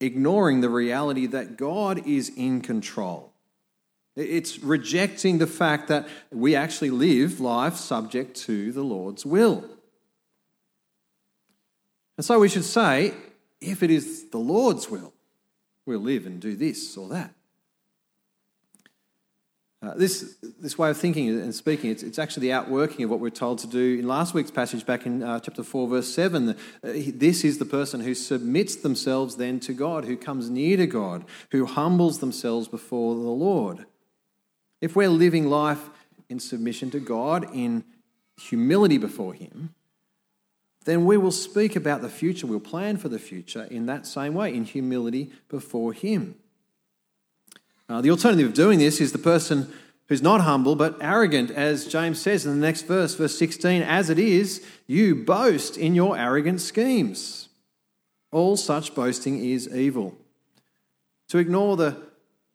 ignoring 0.00 0.60
the 0.60 0.68
reality 0.68 1.26
that 1.26 1.56
God 1.56 2.06
is 2.06 2.30
in 2.36 2.60
control. 2.60 3.32
It's 4.16 4.60
rejecting 4.60 5.38
the 5.38 5.46
fact 5.46 5.88
that 5.88 6.06
we 6.30 6.54
actually 6.54 6.90
live 6.90 7.40
life 7.40 7.76
subject 7.76 8.36
to 8.42 8.70
the 8.72 8.82
Lord's 8.82 9.26
will. 9.26 9.64
And 12.16 12.24
so 12.24 12.38
we 12.38 12.48
should 12.48 12.64
say, 12.64 13.12
if 13.60 13.82
it 13.82 13.90
is 13.90 14.30
the 14.30 14.38
Lord's 14.38 14.88
will, 14.88 15.13
we'll 15.86 16.00
live 16.00 16.26
and 16.26 16.40
do 16.40 16.56
this 16.56 16.96
or 16.96 17.08
that. 17.08 17.34
Uh, 19.84 19.92
this, 19.96 20.36
this 20.60 20.78
way 20.78 20.88
of 20.88 20.96
thinking 20.96 21.28
and 21.28 21.54
speaking, 21.54 21.90
it's, 21.90 22.02
it's 22.02 22.18
actually 22.18 22.40
the 22.40 22.52
outworking 22.52 23.04
of 23.04 23.10
what 23.10 23.20
we're 23.20 23.28
told 23.28 23.58
to 23.58 23.66
do 23.66 23.98
in 23.98 24.08
last 24.08 24.32
week's 24.32 24.50
passage 24.50 24.86
back 24.86 25.04
in 25.04 25.22
uh, 25.22 25.38
chapter 25.40 25.62
4, 25.62 25.88
verse 25.88 26.08
7. 26.14 26.48
Uh, 26.48 26.54
this 26.82 27.44
is 27.44 27.58
the 27.58 27.66
person 27.66 28.00
who 28.00 28.14
submits 28.14 28.76
themselves 28.76 29.36
then 29.36 29.60
to 29.60 29.74
God, 29.74 30.06
who 30.06 30.16
comes 30.16 30.48
near 30.48 30.78
to 30.78 30.86
God, 30.86 31.24
who 31.50 31.66
humbles 31.66 32.20
themselves 32.20 32.66
before 32.66 33.14
the 33.14 33.20
Lord. 33.20 33.84
If 34.80 34.96
we're 34.96 35.10
living 35.10 35.50
life 35.50 35.90
in 36.30 36.40
submission 36.40 36.90
to 36.92 37.00
God, 37.00 37.46
in 37.54 37.84
humility 38.38 38.96
before 38.96 39.34
Him, 39.34 39.74
then 40.84 41.04
we 41.04 41.16
will 41.16 41.32
speak 41.32 41.76
about 41.76 42.02
the 42.02 42.08
future, 42.08 42.46
we'll 42.46 42.60
plan 42.60 42.96
for 42.96 43.08
the 43.08 43.18
future 43.18 43.64
in 43.64 43.86
that 43.86 44.06
same 44.06 44.34
way, 44.34 44.54
in 44.54 44.64
humility 44.64 45.32
before 45.48 45.92
Him. 45.92 46.36
Uh, 47.88 48.00
the 48.00 48.10
alternative 48.10 48.48
of 48.48 48.54
doing 48.54 48.78
this 48.78 49.00
is 49.00 49.12
the 49.12 49.18
person 49.18 49.72
who's 50.08 50.22
not 50.22 50.42
humble 50.42 50.76
but 50.76 50.96
arrogant, 51.00 51.50
as 51.50 51.86
James 51.86 52.20
says 52.20 52.44
in 52.44 52.52
the 52.52 52.66
next 52.66 52.82
verse, 52.82 53.14
verse 53.14 53.38
16 53.38 53.82
As 53.82 54.10
it 54.10 54.18
is, 54.18 54.64
you 54.86 55.14
boast 55.14 55.76
in 55.76 55.94
your 55.94 56.16
arrogant 56.16 56.60
schemes. 56.60 57.48
All 58.30 58.56
such 58.56 58.94
boasting 58.94 59.44
is 59.44 59.74
evil. 59.74 60.16
To 61.28 61.38
ignore, 61.38 61.76
the, 61.76 61.96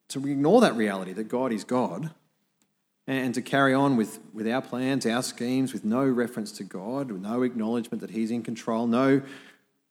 to 0.09 0.19
ignore 0.19 0.61
that 0.61 0.75
reality 0.75 1.13
that 1.13 1.29
God 1.29 1.51
is 1.51 1.63
God 1.63 2.11
and 3.09 3.33
to 3.33 3.41
carry 3.41 3.73
on 3.73 3.97
with, 3.97 4.19
with 4.35 4.47
our 4.47 4.61
plans, 4.61 5.03
our 5.07 5.23
schemes, 5.23 5.73
with 5.73 5.83
no 5.83 6.05
reference 6.05 6.51
to 6.51 6.63
God, 6.63 7.11
with 7.11 7.23
no 7.23 7.41
acknowledgement 7.41 8.01
that 8.01 8.11
He's 8.11 8.29
in 8.29 8.43
control, 8.43 8.85
no 8.85 9.23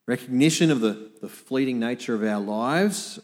recognition 0.06 0.70
of 0.70 0.80
the, 0.80 1.10
the 1.20 1.28
fleeting 1.28 1.80
nature 1.80 2.14
of 2.14 2.22
our 2.22 2.40
lives, 2.40 3.18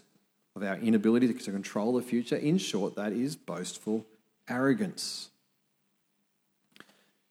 of 0.57 0.65
our 0.65 0.77
inability 0.79 1.33
to, 1.33 1.53
control 1.53 1.93
the 1.93 2.03
future. 2.03 2.35
In 2.35 2.59
short, 2.59 2.97
that 2.97 3.13
is 3.13 3.37
boastful 3.37 4.05
arrogance. 4.49 5.31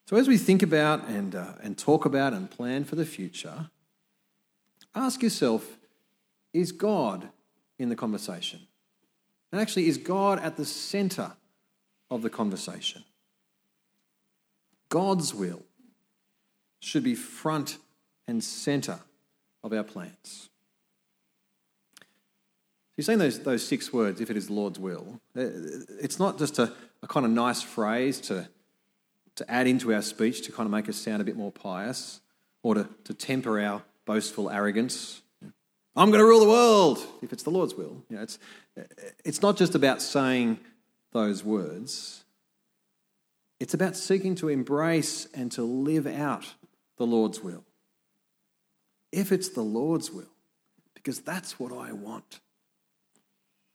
So, 0.08 0.16
as 0.16 0.30
we 0.30 0.38
think 0.38 0.64
about 0.64 1.06
and, 1.10 1.36
uh, 1.36 1.54
and 1.62 1.78
talk 1.78 2.06
about 2.06 2.32
and 2.32 2.50
plan 2.50 2.86
for 2.86 2.96
the 2.96 3.06
future, 3.06 3.70
ask 4.96 5.22
yourself 5.22 5.78
is 6.54 6.72
God 6.72 7.28
in 7.78 7.90
the 7.90 7.96
conversation? 7.98 8.62
And 9.52 9.60
actually, 9.60 9.88
is 9.88 9.98
God 9.98 10.40
at 10.40 10.56
the 10.56 10.66
center 10.66 11.34
of 12.14 12.22
the 12.22 12.30
conversation. 12.30 13.04
God's 14.90 15.34
will 15.34 15.64
should 16.80 17.04
be 17.04 17.16
front 17.16 17.78
and 18.28 18.44
center 18.44 19.00
of 19.64 19.74
our 19.74 19.84
plans. 19.84 20.50
You've 22.96 23.08
seen 23.08 23.18
those, 23.18 23.40
those 23.40 23.66
six 23.66 23.92
words, 23.92 24.22
if 24.22 24.30
it 24.30 24.38
is 24.38 24.48
the 24.48 24.54
Lord's 24.54 24.78
will. 24.78 25.20
Eh, 25.36 25.50
it's 26.00 26.20
not 26.20 26.38
just 26.38 26.60
a, 26.60 26.72
a 27.02 27.08
kind 27.08 27.26
of 27.26 27.32
nice 27.32 27.64
phrase 27.64 28.20
to, 28.22 28.48
to 29.36 29.52
add 29.52 29.66
into 29.66 29.92
our 29.92 30.04
speech 30.04 30.44
to 30.44 30.52
kind 30.52 30.68
of 30.68 30.72
make 30.72 30.88
us 30.88 30.98
sound 30.98 31.22
a 31.22 31.26
bit 31.26 31.36
more 31.36 31.52
pious 31.52 32.22
or 32.62 32.76
to, 32.76 32.88
to 33.06 33.14
temper 33.16 33.60
our 33.60 33.82
boastful 34.06 34.50
arrogance. 34.50 35.24
I'm 35.96 36.10
going 36.10 36.20
to 36.20 36.26
rule 36.26 36.40
the 36.40 36.50
world 36.50 37.00
if 37.24 37.34
it's 37.34 37.44
the 37.44 37.50
Lord's 37.50 37.74
will. 37.74 38.04
You 38.10 38.18
know, 38.18 38.22
it's, 38.22 38.38
it's 39.26 39.42
not 39.42 39.58
just 39.58 39.74
about 39.74 40.02
saying 40.02 40.60
those 41.14 41.44
words. 41.44 42.24
It's 43.60 43.74
about 43.74 43.96
seeking 43.96 44.36
to 44.36 44.50
embrace 44.50 45.28
and 45.34 45.52
to 45.54 45.64
live 45.64 46.06
out 46.06 46.54
the 46.98 47.06
Lord's 47.06 47.42
will. 47.42 47.64
If 49.12 49.32
it's 49.32 49.50
the 49.50 49.62
Lord's 49.62 50.12
will, 50.12 50.32
because 50.94 51.20
that's 51.20 51.60
what 51.60 51.72
I 51.72 51.94
want, 51.94 52.40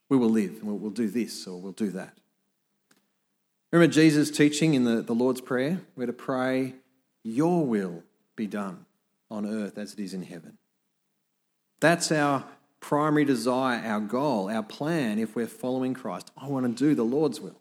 we 0.09 0.17
will 0.17 0.29
live 0.29 0.59
and 0.61 0.81
we'll 0.81 0.91
do 0.91 1.09
this 1.09 1.47
or 1.47 1.59
we'll 1.59 1.71
do 1.71 1.91
that. 1.91 2.17
Remember 3.71 3.91
Jesus' 3.91 4.31
teaching 4.31 4.73
in 4.73 4.83
the, 4.83 5.01
the 5.01 5.13
Lord's 5.13 5.41
Prayer? 5.41 5.81
We're 5.95 6.07
to 6.07 6.13
pray, 6.13 6.75
Your 7.23 7.65
will 7.65 8.03
be 8.35 8.47
done 8.47 8.85
on 9.29 9.45
earth 9.45 9.77
as 9.77 9.93
it 9.93 9.99
is 9.99 10.13
in 10.13 10.23
heaven. 10.23 10.57
That's 11.79 12.11
our 12.11 12.43
primary 12.79 13.25
desire, 13.25 13.81
our 13.85 13.99
goal, 13.99 14.49
our 14.49 14.63
plan 14.63 15.19
if 15.19 15.35
we're 15.35 15.47
following 15.47 15.93
Christ. 15.93 16.31
I 16.37 16.47
want 16.47 16.65
to 16.65 16.83
do 16.83 16.95
the 16.95 17.03
Lord's 17.03 17.39
will. 17.39 17.59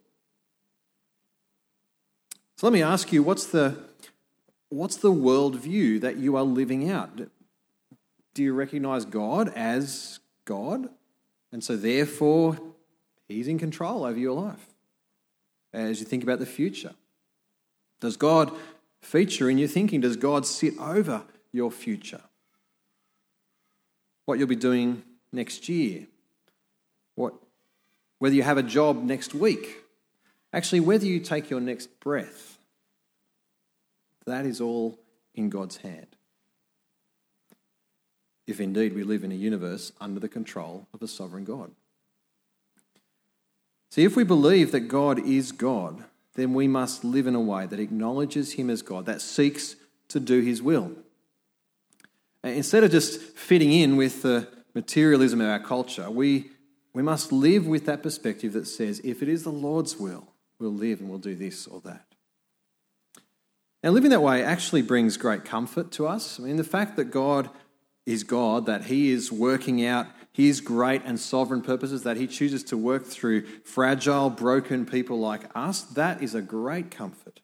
So 2.56 2.66
let 2.66 2.72
me 2.72 2.82
ask 2.82 3.12
you, 3.12 3.22
what's 3.22 3.46
the, 3.46 3.76
what's 4.68 4.96
the 4.96 5.12
worldview 5.12 6.00
that 6.00 6.16
you 6.16 6.36
are 6.36 6.42
living 6.42 6.90
out? 6.90 7.16
Do 8.34 8.42
you 8.42 8.52
recognize 8.52 9.04
God 9.04 9.52
as 9.54 10.20
God? 10.44 10.88
And 11.52 11.62
so 11.62 11.76
therefore, 11.76 12.58
He's 13.28 13.48
in 13.48 13.58
control 13.58 14.04
over 14.04 14.18
your 14.18 14.34
life 14.34 14.66
as 15.72 16.00
you 16.00 16.06
think 16.06 16.22
about 16.22 16.38
the 16.38 16.46
future. 16.46 16.94
Does 18.00 18.16
God 18.16 18.52
feature 19.02 19.50
in 19.50 19.58
your 19.58 19.68
thinking? 19.68 20.00
Does 20.00 20.16
God 20.16 20.46
sit 20.46 20.78
over 20.78 21.22
your 21.52 21.70
future? 21.70 22.22
What 24.24 24.38
you'll 24.38 24.48
be 24.48 24.56
doing 24.56 25.02
next 25.32 25.68
year, 25.68 26.06
what, 27.14 27.34
whether 28.18 28.34
you 28.34 28.42
have 28.42 28.58
a 28.58 28.62
job 28.62 29.02
next 29.02 29.34
week, 29.34 29.78
actually, 30.52 30.80
whether 30.80 31.06
you 31.06 31.20
take 31.20 31.50
your 31.50 31.60
next 31.60 32.00
breath, 32.00 32.58
that 34.26 34.46
is 34.46 34.60
all 34.60 34.98
in 35.34 35.48
God's 35.48 35.78
hand. 35.78 36.06
If 38.46 38.60
indeed 38.60 38.94
we 38.94 39.02
live 39.02 39.24
in 39.24 39.32
a 39.32 39.36
universe 39.36 39.92
under 40.00 40.20
the 40.20 40.28
control 40.28 40.86
of 40.94 41.02
a 41.02 41.08
sovereign 41.08 41.44
God. 41.44 41.70
See, 43.90 44.04
if 44.04 44.16
we 44.16 44.24
believe 44.24 44.72
that 44.72 44.80
God 44.80 45.18
is 45.26 45.52
God, 45.52 46.04
then 46.34 46.54
we 46.54 46.68
must 46.68 47.04
live 47.04 47.26
in 47.26 47.34
a 47.34 47.40
way 47.40 47.66
that 47.66 47.80
acknowledges 47.80 48.52
Him 48.52 48.70
as 48.70 48.82
God, 48.82 49.06
that 49.06 49.20
seeks 49.20 49.76
to 50.08 50.20
do 50.20 50.40
His 50.40 50.62
will. 50.62 50.92
Instead 52.44 52.84
of 52.84 52.90
just 52.90 53.20
fitting 53.20 53.72
in 53.72 53.96
with 53.96 54.22
the 54.22 54.46
materialism 54.78 55.40
of 55.40 55.48
our 55.48 55.58
culture, 55.58 56.08
we, 56.08 56.50
we 56.92 57.02
must 57.02 57.32
live 57.32 57.66
with 57.66 57.84
that 57.86 58.00
perspective 58.00 58.52
that 58.52 58.68
says, 58.68 59.00
if 59.02 59.22
it 59.22 59.28
is 59.28 59.42
the 59.42 59.50
Lord's 59.50 59.96
will, 59.96 60.28
we'll 60.60 60.72
live 60.72 61.00
and 61.00 61.08
we'll 61.08 61.18
do 61.18 61.34
this 61.34 61.66
or 61.66 61.80
that. 61.80 62.04
Now, 63.82 63.90
living 63.90 64.10
that 64.10 64.22
way 64.22 64.44
actually 64.44 64.82
brings 64.82 65.16
great 65.16 65.44
comfort 65.44 65.90
to 65.92 66.06
us. 66.06 66.38
I 66.38 66.44
mean, 66.44 66.56
the 66.56 66.64
fact 66.64 66.94
that 66.96 67.06
God 67.06 67.50
is 68.06 68.22
God, 68.22 68.66
that 68.66 68.84
He 68.84 69.10
is 69.10 69.32
working 69.32 69.84
out 69.84 70.06
His 70.32 70.60
great 70.60 71.02
and 71.04 71.18
sovereign 71.18 71.62
purposes, 71.62 72.04
that 72.04 72.16
He 72.16 72.28
chooses 72.28 72.62
to 72.64 72.76
work 72.76 73.04
through 73.04 73.46
fragile, 73.64 74.30
broken 74.30 74.86
people 74.86 75.18
like 75.18 75.42
us, 75.56 75.82
that 75.82 76.22
is 76.22 76.36
a 76.36 76.42
great 76.42 76.90
comfort. 76.90 77.40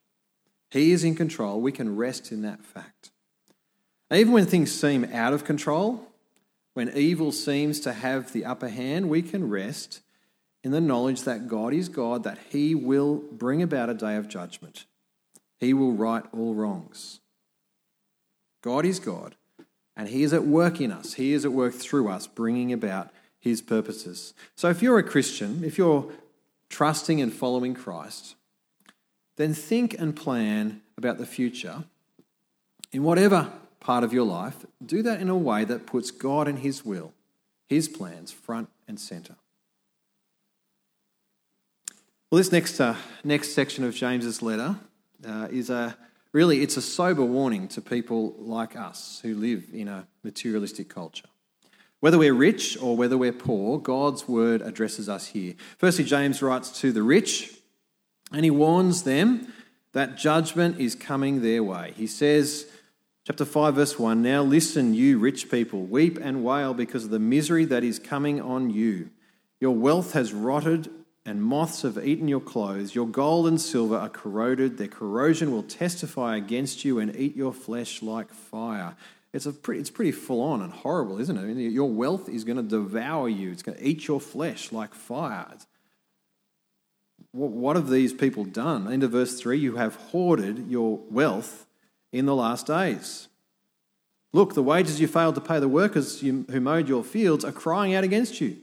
He 0.70 0.92
is 0.92 1.02
in 1.02 1.16
control. 1.16 1.60
We 1.60 1.72
can 1.72 1.96
rest 1.96 2.30
in 2.30 2.42
that 2.42 2.64
fact. 2.64 3.10
even 4.12 4.32
when 4.32 4.46
things 4.46 4.72
seem 4.72 5.04
out 5.12 5.32
of 5.32 5.44
control, 5.44 6.13
when 6.74 6.96
evil 6.96 7.32
seems 7.32 7.80
to 7.80 7.92
have 7.92 8.32
the 8.32 8.44
upper 8.44 8.68
hand, 8.68 9.08
we 9.08 9.22
can 9.22 9.48
rest 9.48 10.00
in 10.62 10.72
the 10.72 10.80
knowledge 10.80 11.22
that 11.22 11.48
God 11.48 11.72
is 11.72 11.88
God, 11.88 12.24
that 12.24 12.38
He 12.50 12.74
will 12.74 13.16
bring 13.32 13.62
about 13.62 13.90
a 13.90 13.94
day 13.94 14.16
of 14.16 14.28
judgment. 14.28 14.84
He 15.58 15.72
will 15.72 15.92
right 15.92 16.24
all 16.32 16.54
wrongs. 16.54 17.20
God 18.62 18.84
is 18.84 18.98
God, 18.98 19.36
and 19.96 20.08
He 20.08 20.22
is 20.22 20.32
at 20.32 20.44
work 20.44 20.80
in 20.80 20.90
us. 20.90 21.14
He 21.14 21.32
is 21.32 21.44
at 21.44 21.52
work 21.52 21.74
through 21.74 22.08
us, 22.08 22.26
bringing 22.26 22.72
about 22.72 23.10
His 23.38 23.62
purposes. 23.62 24.34
So 24.56 24.68
if 24.68 24.82
you're 24.82 24.98
a 24.98 25.04
Christian, 25.04 25.62
if 25.62 25.78
you're 25.78 26.10
trusting 26.70 27.20
and 27.20 27.32
following 27.32 27.74
Christ, 27.74 28.34
then 29.36 29.54
think 29.54 29.94
and 29.98 30.16
plan 30.16 30.82
about 30.96 31.18
the 31.18 31.26
future 31.26 31.84
in 32.90 33.02
whatever 33.02 33.52
part 33.84 34.02
of 34.02 34.12
your 34.12 34.24
life. 34.24 34.64
Do 34.84 35.02
that 35.02 35.20
in 35.20 35.28
a 35.28 35.36
way 35.36 35.64
that 35.64 35.86
puts 35.86 36.10
God 36.10 36.48
and 36.48 36.58
His 36.58 36.84
will, 36.84 37.12
His 37.68 37.86
plans, 37.86 38.32
front 38.32 38.70
and 38.88 38.98
centre. 38.98 39.36
Well, 42.30 42.38
this 42.38 42.50
next, 42.50 42.80
uh, 42.80 42.96
next 43.22 43.52
section 43.52 43.84
of 43.84 43.94
James's 43.94 44.42
letter 44.42 44.76
uh, 45.24 45.48
is 45.52 45.70
a 45.70 45.96
really 46.32 46.62
it's 46.62 46.78
a 46.78 46.82
sober 46.82 47.22
warning 47.22 47.68
to 47.68 47.80
people 47.80 48.34
like 48.38 48.74
us 48.74 49.20
who 49.22 49.34
live 49.34 49.66
in 49.72 49.86
a 49.86 50.08
materialistic 50.24 50.88
culture. 50.88 51.28
Whether 52.00 52.18
we're 52.18 52.34
rich 52.34 52.76
or 52.80 52.96
whether 52.96 53.16
we're 53.16 53.32
poor, 53.32 53.78
God's 53.78 54.26
word 54.26 54.62
addresses 54.62 55.08
us 55.08 55.28
here. 55.28 55.54
Firstly, 55.78 56.04
James 56.04 56.42
writes 56.42 56.80
to 56.80 56.90
the 56.90 57.02
rich, 57.02 57.52
and 58.32 58.44
he 58.44 58.50
warns 58.50 59.04
them 59.04 59.52
that 59.92 60.16
judgment 60.16 60.80
is 60.80 60.94
coming 60.94 61.42
their 61.42 61.62
way. 61.62 61.92
He 61.96 62.06
says, 62.06 62.66
chapter 63.24 63.44
5, 63.44 63.74
verse 63.74 63.98
1 63.98 64.22
Now 64.22 64.42
listen, 64.42 64.94
you 64.94 65.18
rich 65.18 65.50
people, 65.50 65.82
weep 65.82 66.18
and 66.20 66.44
wail 66.44 66.74
because 66.74 67.04
of 67.04 67.10
the 67.10 67.18
misery 67.18 67.64
that 67.64 67.82
is 67.82 67.98
coming 67.98 68.40
on 68.40 68.70
you. 68.70 69.10
Your 69.60 69.74
wealth 69.74 70.12
has 70.12 70.32
rotted 70.32 70.90
and 71.24 71.42
moths 71.42 71.82
have 71.82 71.96
eaten 72.06 72.28
your 72.28 72.40
clothes. 72.40 72.94
Your 72.94 73.06
gold 73.06 73.46
and 73.46 73.58
silver 73.58 73.96
are 73.96 74.10
corroded. 74.10 74.76
Their 74.76 74.88
corrosion 74.88 75.50
will 75.50 75.62
testify 75.62 76.36
against 76.36 76.84
you 76.84 76.98
and 76.98 77.16
eat 77.16 77.34
your 77.34 77.52
flesh 77.52 78.02
like 78.02 78.30
fire. 78.30 78.94
It's, 79.32 79.46
a 79.46 79.52
pretty, 79.52 79.80
it's 79.80 79.90
pretty 79.90 80.12
full 80.12 80.42
on 80.42 80.60
and 80.60 80.72
horrible, 80.72 81.18
isn't 81.18 81.36
it? 81.36 81.40
I 81.40 81.44
mean, 81.44 81.70
your 81.70 81.90
wealth 81.90 82.28
is 82.28 82.44
going 82.44 82.58
to 82.58 82.62
devour 82.62 83.28
you, 83.28 83.50
it's 83.50 83.62
going 83.62 83.78
to 83.78 83.84
eat 83.84 84.06
your 84.06 84.20
flesh 84.20 84.70
like 84.70 84.94
fire. 84.94 85.46
What 87.32 87.74
have 87.74 87.88
these 87.88 88.12
people 88.12 88.44
done? 88.44 88.86
Into 88.92 89.08
verse 89.08 89.40
3 89.40 89.58
you 89.58 89.76
have 89.76 89.96
hoarded 89.96 90.68
your 90.68 90.98
wealth 91.10 91.63
in 92.14 92.26
the 92.26 92.34
last 92.34 92.68
days. 92.68 93.28
Look, 94.32 94.54
the 94.54 94.62
wages 94.62 95.00
you 95.00 95.08
failed 95.08 95.34
to 95.34 95.40
pay 95.40 95.58
the 95.58 95.68
workers 95.68 96.20
who 96.20 96.60
mowed 96.60 96.88
your 96.88 97.02
fields 97.02 97.44
are 97.44 97.52
crying 97.52 97.92
out 97.92 98.04
against 98.04 98.40
you. 98.40 98.56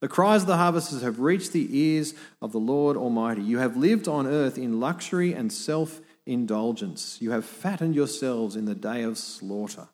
The 0.00 0.08
cries 0.08 0.42
of 0.42 0.48
the 0.48 0.56
harvesters 0.56 1.02
have 1.02 1.20
reached 1.20 1.52
the 1.52 1.68
ears 1.78 2.14
of 2.40 2.52
the 2.52 2.58
Lord 2.58 2.96
Almighty. 2.96 3.42
You 3.42 3.58
have 3.58 3.76
lived 3.76 4.08
on 4.08 4.26
earth 4.26 4.56
in 4.56 4.80
luxury 4.80 5.34
and 5.34 5.52
self 5.52 6.00
indulgence. 6.24 7.18
You 7.20 7.32
have 7.32 7.44
fattened 7.44 7.94
yourselves 7.94 8.56
in 8.56 8.64
the 8.64 8.74
day 8.74 9.02
of 9.02 9.18
slaughter. 9.18 9.88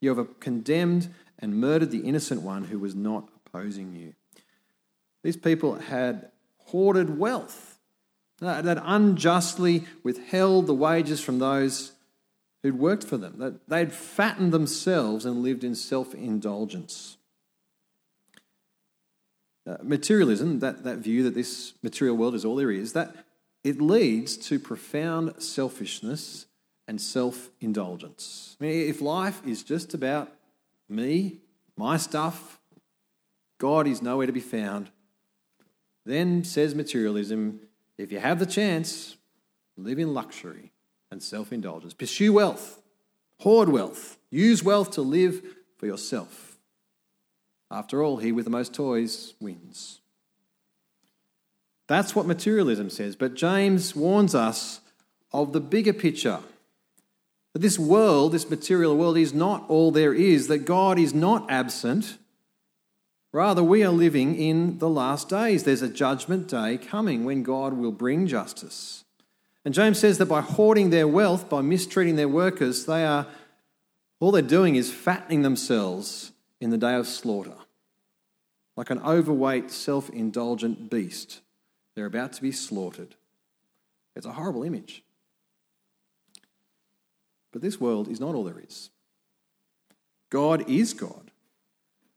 You 0.00 0.14
have 0.14 0.38
condemned 0.38 1.12
and 1.38 1.60
murdered 1.60 1.90
the 1.90 2.00
innocent 2.00 2.42
one 2.42 2.64
who 2.64 2.78
was 2.78 2.94
not 2.94 3.28
opposing 3.46 3.94
you. 3.94 4.14
These 5.22 5.38
people 5.38 5.76
had 5.76 6.30
hoarded 6.58 7.18
wealth, 7.18 7.78
uh, 8.40 8.62
that 8.62 8.82
unjustly 8.82 9.84
withheld 10.02 10.66
the 10.66 10.74
wages 10.74 11.20
from 11.20 11.38
those 11.38 11.92
who'd 12.68 12.78
worked 12.78 13.04
for 13.04 13.16
them, 13.16 13.38
that 13.38 13.68
they'd 13.68 13.92
fattened 13.92 14.52
themselves 14.52 15.24
and 15.24 15.42
lived 15.42 15.64
in 15.64 15.74
self 15.74 16.14
indulgence. 16.14 17.16
Uh, 19.66 19.76
materialism, 19.82 20.60
that, 20.60 20.84
that 20.84 20.98
view 20.98 21.22
that 21.22 21.34
this 21.34 21.74
material 21.82 22.16
world 22.16 22.34
is 22.34 22.44
all 22.44 22.56
there 22.56 22.70
is, 22.70 22.92
that 22.92 23.14
it 23.64 23.80
leads 23.80 24.36
to 24.36 24.58
profound 24.58 25.42
selfishness 25.42 26.46
and 26.86 27.00
self 27.00 27.50
indulgence. 27.60 28.56
I 28.60 28.64
mean, 28.64 28.88
if 28.88 29.00
life 29.00 29.40
is 29.46 29.62
just 29.62 29.94
about 29.94 30.30
me, 30.88 31.38
my 31.76 31.96
stuff, 31.96 32.60
God 33.58 33.86
is 33.86 34.02
nowhere 34.02 34.26
to 34.26 34.32
be 34.32 34.40
found, 34.40 34.90
then 36.04 36.44
says 36.44 36.74
materialism, 36.74 37.60
if 37.96 38.12
you 38.12 38.18
have 38.20 38.38
the 38.38 38.46
chance, 38.46 39.16
live 39.76 39.98
in 39.98 40.12
luxury 40.14 40.72
and 41.10 41.22
self 41.22 41.52
indulgence. 41.52 41.94
Pursue 41.94 42.32
wealth, 42.32 42.80
hoard 43.40 43.68
wealth, 43.68 44.18
use 44.30 44.62
wealth 44.62 44.90
to 44.92 45.02
live 45.02 45.42
for 45.76 45.86
yourself. 45.86 46.58
After 47.70 48.02
all, 48.02 48.18
he 48.18 48.32
with 48.32 48.44
the 48.44 48.50
most 48.50 48.74
toys 48.74 49.34
wins. 49.40 50.00
That's 51.86 52.14
what 52.14 52.26
materialism 52.26 52.90
says. 52.90 53.16
But 53.16 53.34
James 53.34 53.96
warns 53.96 54.34
us 54.34 54.80
of 55.32 55.52
the 55.52 55.60
bigger 55.60 55.92
picture 55.92 56.40
that 57.52 57.60
this 57.60 57.78
world, 57.78 58.32
this 58.32 58.48
material 58.48 58.96
world, 58.96 59.16
is 59.16 59.34
not 59.34 59.64
all 59.68 59.90
there 59.90 60.14
is, 60.14 60.48
that 60.48 60.64
God 60.64 60.98
is 60.98 61.14
not 61.14 61.50
absent. 61.50 62.18
Rather, 63.32 63.62
we 63.62 63.82
are 63.82 63.92
living 63.92 64.34
in 64.36 64.78
the 64.78 64.88
last 64.88 65.28
days. 65.28 65.64
There's 65.64 65.82
a 65.82 65.88
judgment 65.88 66.48
day 66.48 66.78
coming 66.78 67.24
when 67.24 67.42
God 67.42 67.74
will 67.74 67.92
bring 67.92 68.26
justice. 68.26 69.04
And 69.64 69.74
James 69.74 69.98
says 69.98 70.18
that 70.18 70.26
by 70.26 70.40
hoarding 70.40 70.90
their 70.90 71.08
wealth, 71.08 71.48
by 71.48 71.60
mistreating 71.60 72.16
their 72.16 72.28
workers, 72.28 72.86
they 72.86 73.04
are 73.04 73.26
all 74.20 74.30
they're 74.30 74.42
doing 74.42 74.76
is 74.76 74.92
fattening 74.92 75.42
themselves 75.42 76.32
in 76.60 76.70
the 76.70 76.78
day 76.78 76.94
of 76.94 77.06
slaughter. 77.06 77.54
Like 78.76 78.90
an 78.90 79.00
overweight, 79.00 79.70
self 79.70 80.08
indulgent 80.10 80.90
beast, 80.90 81.40
they're 81.94 82.06
about 82.06 82.32
to 82.34 82.42
be 82.42 82.52
slaughtered. 82.52 83.16
It's 84.16 84.26
a 84.26 84.32
horrible 84.32 84.64
image. 84.64 85.04
But 87.52 87.62
this 87.62 87.80
world 87.80 88.08
is 88.08 88.20
not 88.20 88.34
all 88.34 88.44
there 88.44 88.60
is. 88.60 88.90
God 90.30 90.68
is 90.68 90.92
God 90.92 91.30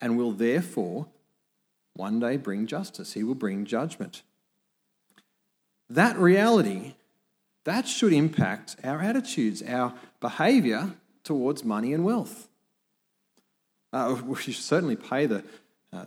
and 0.01 0.17
will 0.17 0.31
therefore 0.31 1.07
one 1.93 2.19
day 2.19 2.37
bring 2.37 2.67
justice. 2.67 3.13
He 3.13 3.23
will 3.23 3.35
bring 3.35 3.65
judgment. 3.65 4.23
That 5.89 6.17
reality, 6.17 6.95
that 7.63 7.87
should 7.87 8.13
impact 8.13 8.75
our 8.83 9.01
attitudes, 9.01 9.61
our 9.61 9.93
behaviour 10.19 10.93
towards 11.23 11.63
money 11.63 11.93
and 11.93 12.03
wealth. 12.03 12.47
Uh, 13.93 14.19
we 14.25 14.35
should 14.37 14.55
certainly 14.55 14.95
pay, 14.95 15.25
the, 15.25 15.43
uh, 15.93 16.05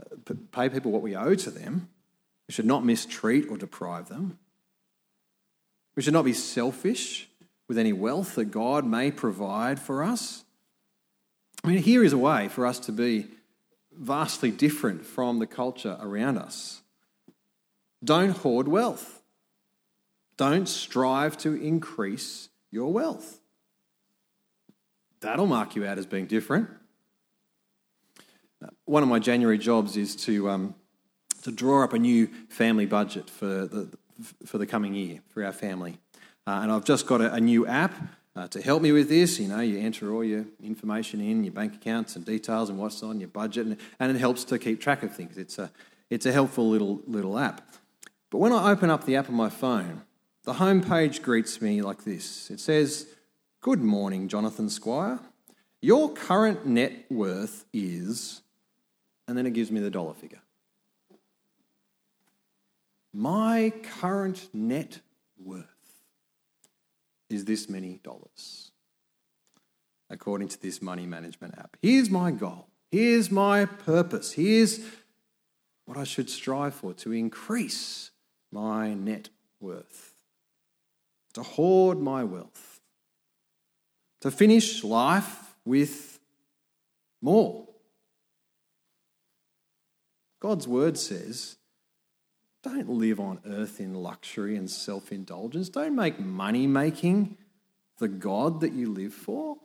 pay 0.53 0.69
people 0.69 0.91
what 0.91 1.03
we 1.03 1.15
owe 1.15 1.35
to 1.35 1.51
them. 1.51 1.89
We 2.49 2.53
should 2.53 2.67
not 2.67 2.85
mistreat 2.85 3.49
or 3.49 3.57
deprive 3.57 4.09
them. 4.09 4.39
We 5.97 6.03
should 6.03 6.13
not 6.13 6.25
be 6.25 6.33
selfish 6.33 7.29
with 7.69 7.79
any 7.79 7.93
wealth 7.93 8.35
that 8.35 8.47
God 8.47 8.85
may 8.85 9.11
provide 9.11 9.79
for 9.81 10.03
us. 10.03 10.45
I 11.63 11.69
mean, 11.69 11.79
here 11.79 12.05
is 12.05 12.13
a 12.13 12.19
way 12.19 12.49
for 12.49 12.67
us 12.67 12.79
to 12.81 12.93
be 12.93 13.29
vastly 13.97 14.51
different 14.51 15.07
from 15.07 15.39
the 15.39 15.47
culture 15.47 15.97
around 16.01 16.37
us. 16.37 16.83
Don't 18.03 18.37
hoard 18.37 18.69
wealth. 18.69 19.23
Don't 20.37 20.69
strive 20.69 21.37
to 21.39 21.55
increase 21.55 22.49
your 22.71 22.93
wealth. 22.93 23.41
That'll 25.21 25.47
mark 25.47 25.77
you 25.77 25.87
out 25.87 25.99
as 25.99 26.07
being 26.07 26.27
different. 26.27 26.69
One 28.85 29.03
of 29.03 29.09
my 29.09 29.19
January 29.19 29.59
jobs 29.59 29.97
is 29.97 30.17
to, 30.17 30.51
um, 30.51 30.75
to 31.43 31.53
draw 31.53 31.85
up 31.85 31.93
a 31.93 31.99
new 31.99 32.27
family 32.49 32.87
budget 32.87 33.31
for 33.31 33.67
the, 33.67 33.89
for 34.47 34.59
the 34.59 34.67
coming 34.67 34.95
year 34.95 35.21
for 35.29 35.45
our 35.45 35.53
family. 35.53 35.99
Uh, 36.47 36.61
and 36.63 36.73
I've 36.73 36.85
just 36.85 37.07
got 37.07 37.21
a, 37.21 37.33
a 37.35 37.41
new 37.41 37.67
app 37.67 37.95
uh, 38.37 38.49
to 38.49 38.61
help 38.61 38.83
me 38.83 38.93
with 38.93 39.09
this. 39.09 39.39
You 39.39 39.49
know, 39.49 39.61
you 39.61 39.79
enter 39.79 40.13
all 40.13 40.25
your 40.25 40.45
information 40.63 41.21
in, 41.21 41.45
your 41.45 41.53
bank 41.53 41.75
accounts 41.75 42.17
and 42.17 42.25
details 42.25 42.69
and 42.69 42.79
what's 42.79 43.03
on 43.03 43.21
your 43.21 43.29
budget, 43.29 43.67
and, 43.67 43.77
and 43.99 44.15
it 44.15 44.19
helps 44.19 44.45
to 44.45 44.59
keep 44.59 44.81
track 44.81 45.03
of 45.03 45.15
things. 45.15 45.39
It's 45.39 45.59
a, 45.59 45.71
it's 46.11 46.27
a 46.27 46.33
helpful 46.33 46.69
little, 46.69 47.01
little 47.07 47.39
app. 47.39 47.63
But 48.31 48.39
when 48.39 48.53
I 48.53 48.71
open 48.71 48.91
up 48.91 49.05
the 49.05 49.17
app 49.17 49.29
on 49.29 49.37
my 49.37 49.49
phone, 49.49 50.03
the 50.45 50.55
home 50.55 50.83
page 50.83 51.23
greets 51.23 51.61
me 51.61 51.83
like 51.83 52.05
this 52.05 52.51
it 52.51 52.61
says, 52.61 53.07
Good 53.61 53.81
morning, 53.81 54.29
Jonathan 54.29 54.69
Squire. 54.69 55.19
Your 55.81 56.13
current 56.13 56.67
net 56.67 57.07
worth 57.11 57.67
is, 57.73 58.43
and 59.27 59.37
then 59.37 59.47
it 59.47 59.53
gives 59.53 59.71
me 59.71 59.81
the 59.81 59.91
dollar 59.91 60.15
figure. 60.15 60.41
My 63.13 63.73
current 64.01 64.49
net 64.53 65.01
worth 65.39 65.65
is 67.29 67.45
this 67.45 67.69
many 67.69 68.01
dollars, 68.03 68.71
according 70.11 70.49
to 70.49 70.61
this 70.61 70.81
money 70.81 71.07
management 71.07 71.55
app. 71.59 71.77
Here's 71.81 72.11
my 72.11 72.31
goal. 72.31 72.69
Here's 72.91 73.31
my 73.31 73.65
purpose. 73.67 74.33
Here's 74.33 74.81
what 75.85 75.97
I 75.97 76.05
should 76.05 76.31
strive 76.31 76.75
for 76.75 76.95
to 76.95 77.13
increase 77.13 78.11
my 78.51 78.95
net 78.95 79.29
worth, 79.61 80.14
to 81.35 81.43
hoard 81.43 82.01
my 82.01 82.25
wealth, 82.25 82.81
to 84.21 84.31
finish 84.31 84.83
life 84.83 85.55
with 85.65 86.19
more. 87.21 87.67
God's 90.41 90.69
word 90.69 90.99
says 90.99 91.57
don't 92.63 92.89
live 92.89 93.21
on 93.21 93.41
earth 93.47 93.79
in 93.79 93.95
luxury 93.95 94.57
and 94.57 94.71
self 94.71 95.13
indulgence. 95.13 95.69
Don't 95.69 95.95
make 95.95 96.19
money 96.19 96.67
making 96.67 97.37
the 97.99 98.09
God 98.09 98.61
that 98.61 98.73
you 98.73 98.91
live 98.91 99.13
for. 99.13 99.59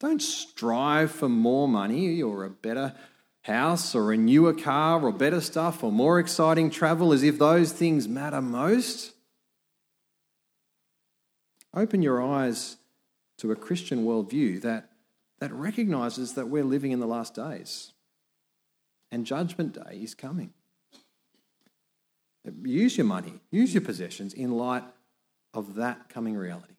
Don't 0.00 0.22
strive 0.22 1.10
for 1.10 1.28
more 1.28 1.66
money 1.66 2.22
or 2.22 2.44
a 2.44 2.50
better 2.50 2.94
house 3.40 3.94
or 3.94 4.12
a 4.12 4.16
newer 4.18 4.52
car 4.52 5.00
or 5.00 5.10
better 5.10 5.40
stuff 5.40 5.82
or 5.82 5.90
more 5.90 6.18
exciting 6.18 6.68
travel 6.68 7.12
as 7.14 7.22
if 7.22 7.38
those 7.38 7.72
things 7.72 8.06
matter 8.06 8.42
most. 8.42 9.14
Open 11.78 12.02
your 12.02 12.20
eyes 12.20 12.76
to 13.38 13.52
a 13.52 13.56
Christian 13.56 14.04
worldview 14.04 14.60
that, 14.62 14.90
that 15.38 15.52
recognizes 15.52 16.34
that 16.34 16.48
we're 16.48 16.64
living 16.64 16.90
in 16.90 16.98
the 16.98 17.06
last 17.06 17.34
days 17.34 17.92
and 19.12 19.24
Judgment 19.24 19.74
Day 19.74 20.00
is 20.02 20.12
coming. 20.12 20.52
Use 22.64 22.96
your 22.96 23.06
money, 23.06 23.34
use 23.52 23.72
your 23.72 23.82
possessions 23.82 24.34
in 24.34 24.50
light 24.56 24.82
of 25.54 25.76
that 25.76 26.08
coming 26.08 26.36
reality. 26.36 26.74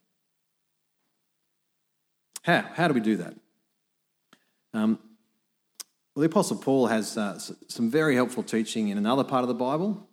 How? 2.41 2.65
How 2.73 2.89
do 2.89 2.93
we 2.93 2.99
do 2.99 3.15
that? 3.17 3.35
Um, 4.73 4.99
well, 6.13 6.21
the 6.21 6.25
Apostle 6.25 6.57
Paul 6.57 6.87
has 6.87 7.17
uh, 7.17 7.39
some 7.69 7.89
very 7.89 8.15
helpful 8.15 8.43
teaching 8.43 8.89
in 8.89 8.97
another 8.97 9.23
part 9.23 9.43
of 9.43 9.47
the 9.47 9.53
Bible, 9.53 10.09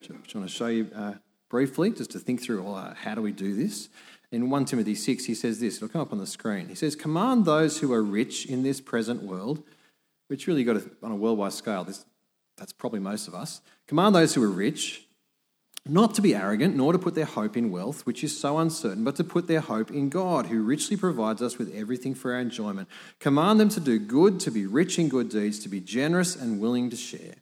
which 0.00 0.10
I 0.10 0.38
want 0.38 0.50
to 0.50 0.54
show 0.54 0.66
you 0.66 0.90
uh, 0.94 1.14
briefly, 1.48 1.90
just 1.90 2.10
to 2.10 2.18
think 2.18 2.42
through 2.42 2.62
well, 2.62 2.74
uh, 2.74 2.94
how 2.94 3.14
do 3.14 3.22
we 3.22 3.32
do 3.32 3.54
this. 3.54 3.88
In 4.32 4.50
1 4.50 4.64
Timothy 4.64 4.94
6, 4.94 5.24
he 5.24 5.34
says 5.34 5.60
this, 5.60 5.76
it'll 5.76 5.88
come 5.88 6.00
up 6.00 6.12
on 6.12 6.18
the 6.18 6.26
screen. 6.26 6.68
He 6.68 6.74
says, 6.74 6.96
Command 6.96 7.44
those 7.44 7.78
who 7.78 7.92
are 7.92 8.02
rich 8.02 8.46
in 8.46 8.62
this 8.62 8.80
present 8.80 9.22
world, 9.22 9.62
which 10.28 10.46
really 10.46 10.64
got 10.64 10.74
to, 10.74 10.90
on 11.02 11.12
a 11.12 11.16
worldwide 11.16 11.52
scale, 11.52 11.84
this, 11.84 12.04
that's 12.56 12.72
probably 12.72 13.00
most 13.00 13.28
of 13.28 13.34
us. 13.34 13.60
Command 13.86 14.14
those 14.14 14.34
who 14.34 14.42
are 14.42 14.50
rich 14.50 15.06
not 15.88 16.14
to 16.14 16.22
be 16.22 16.34
arrogant, 16.34 16.74
nor 16.74 16.92
to 16.92 16.98
put 16.98 17.14
their 17.14 17.24
hope 17.24 17.56
in 17.56 17.70
wealth, 17.70 18.04
which 18.06 18.24
is 18.24 18.38
so 18.38 18.58
uncertain, 18.58 19.04
but 19.04 19.16
to 19.16 19.24
put 19.24 19.46
their 19.46 19.60
hope 19.60 19.90
in 19.90 20.08
God, 20.08 20.46
who 20.46 20.62
richly 20.62 20.96
provides 20.96 21.40
us 21.40 21.58
with 21.58 21.72
everything 21.74 22.14
for 22.14 22.34
our 22.34 22.40
enjoyment. 22.40 22.88
Command 23.20 23.60
them 23.60 23.68
to 23.70 23.80
do 23.80 23.98
good, 23.98 24.40
to 24.40 24.50
be 24.50 24.66
rich 24.66 24.98
in 24.98 25.08
good 25.08 25.28
deeds, 25.28 25.58
to 25.60 25.68
be 25.68 25.80
generous 25.80 26.34
and 26.34 26.60
willing 26.60 26.90
to 26.90 26.96
share. 26.96 27.34